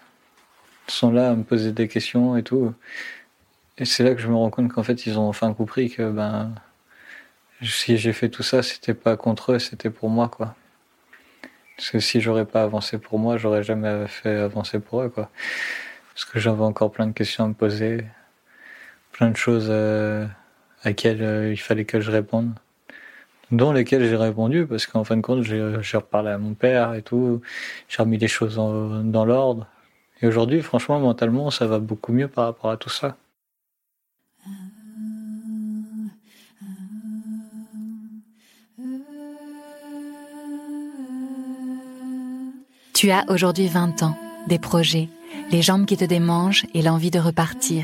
sont 0.91 1.11
là 1.11 1.31
à 1.31 1.35
me 1.35 1.43
poser 1.43 1.71
des 1.71 1.87
questions 1.87 2.37
et 2.37 2.43
tout. 2.43 2.73
Et 3.77 3.85
c'est 3.85 4.03
là 4.03 4.13
que 4.13 4.21
je 4.21 4.27
me 4.27 4.35
rends 4.35 4.49
compte 4.49 4.71
qu'en 4.71 4.83
fait, 4.83 5.05
ils 5.05 5.17
ont 5.17 5.27
enfin 5.27 5.53
compris 5.53 5.89
que 5.89 6.09
ben, 6.11 6.53
si 7.63 7.97
j'ai 7.97 8.13
fait 8.13 8.29
tout 8.29 8.43
ça, 8.43 8.63
c'était 8.63 8.93
pas 8.93 9.17
contre 9.17 9.53
eux, 9.53 9.59
c'était 9.59 9.89
pour 9.89 10.09
moi, 10.09 10.29
quoi. 10.29 10.55
Parce 11.77 11.91
que 11.91 11.99
si 11.99 12.21
j'aurais 12.21 12.45
pas 12.45 12.63
avancé 12.63 12.97
pour 12.97 13.19
moi, 13.19 13.37
j'aurais 13.37 13.63
jamais 13.63 14.07
fait 14.07 14.35
avancer 14.37 14.79
pour 14.79 15.01
eux, 15.01 15.09
quoi. 15.09 15.29
Parce 16.13 16.25
que 16.25 16.39
j'avais 16.39 16.63
encore 16.63 16.91
plein 16.91 17.07
de 17.07 17.13
questions 17.13 17.45
à 17.45 17.47
me 17.47 17.53
poser, 17.53 18.05
plein 19.11 19.31
de 19.31 19.37
choses 19.37 19.67
euh, 19.69 20.25
à 20.83 20.89
laquelle 20.89 21.23
euh, 21.23 21.51
il 21.51 21.57
fallait 21.57 21.85
que 21.85 21.99
je 22.01 22.11
réponde 22.11 22.53
dont 23.51 23.73
lesquelles 23.73 24.05
j'ai 24.07 24.15
répondu 24.15 24.65
parce 24.65 24.87
qu'en 24.87 25.03
fin 25.03 25.17
de 25.17 25.21
compte 25.21 25.43
j'ai 25.43 25.97
reparlé 25.97 26.29
à 26.29 26.37
mon 26.37 26.53
père 26.53 26.93
et 26.93 27.01
tout 27.01 27.41
j'ai 27.89 28.01
remis 28.01 28.17
les 28.17 28.29
choses 28.29 28.55
dans 28.55 29.25
l'ordre 29.25 29.67
et 30.21 30.27
aujourd'hui, 30.27 30.61
franchement, 30.61 30.99
mentalement, 30.99 31.49
ça 31.49 31.65
va 31.65 31.79
beaucoup 31.79 32.13
mieux 32.13 32.27
par 32.27 32.45
rapport 32.45 32.69
à 32.69 32.77
tout 32.77 32.89
ça. 32.89 33.17
Tu 43.01 43.09
as 43.09 43.25
aujourd'hui 43.29 43.67
20 43.67 44.03
ans, 44.03 44.15
des 44.45 44.59
projets, 44.59 45.09
les 45.49 45.63
jambes 45.63 45.87
qui 45.87 45.97
te 45.97 46.05
démangent 46.05 46.67
et 46.75 46.83
l'envie 46.83 47.09
de 47.09 47.17
repartir, 47.17 47.83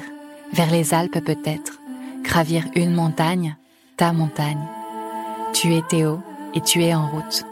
vers 0.53 0.69
les 0.69 0.93
Alpes 0.93 1.25
peut-être, 1.25 1.79
gravir 2.21 2.65
une 2.75 2.93
montagne, 2.93 3.57
ta 3.97 4.13
montagne. 4.13 4.61
Tu 5.53 5.73
es 5.73 5.81
Théo 5.81 6.19
et 6.53 6.61
tu 6.61 6.83
es 6.83 6.93
en 6.93 7.07
route. 7.07 7.47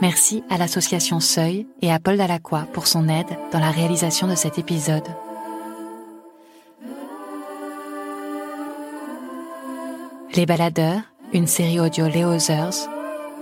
Merci 0.00 0.42
à 0.48 0.56
l'association 0.56 1.20
Seuil 1.20 1.66
et 1.82 1.92
à 1.92 1.98
Paul 1.98 2.16
Dalacroix 2.16 2.66
pour 2.72 2.86
son 2.86 3.10
aide 3.10 3.36
dans 3.52 3.60
la 3.60 3.70
réalisation 3.70 4.26
de 4.26 4.36
cet 4.36 4.58
épisode. 4.58 5.04
Les 10.34 10.46
Baladeurs, 10.46 11.02
une 11.34 11.46
série 11.46 11.78
audio 11.78 12.08
Léo 12.08 12.38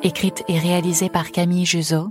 écrite 0.02 0.44
et 0.48 0.58
réalisée 0.58 1.08
par 1.08 1.30
Camille 1.30 1.66
Juzo. 1.66 2.10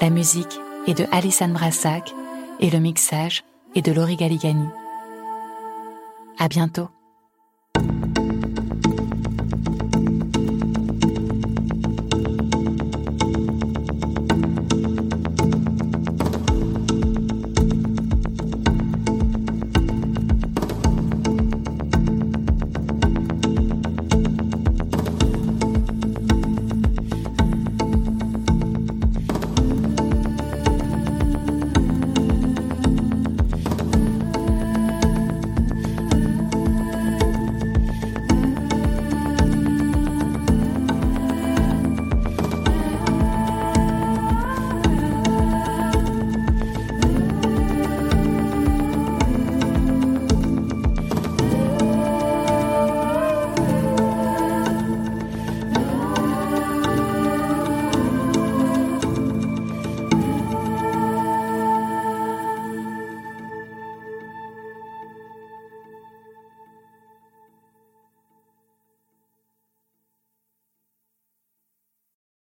La 0.00 0.10
musique 0.10 0.60
est 0.86 0.94
de 0.94 1.06
Alison 1.12 1.48
Brassac 1.48 2.12
et 2.60 2.70
le 2.70 2.78
mixage 2.78 3.44
est 3.74 3.82
de 3.82 3.92
Laurie 3.92 4.16
Galigani. 4.16 4.68
À 6.38 6.48
bientôt. 6.48 6.88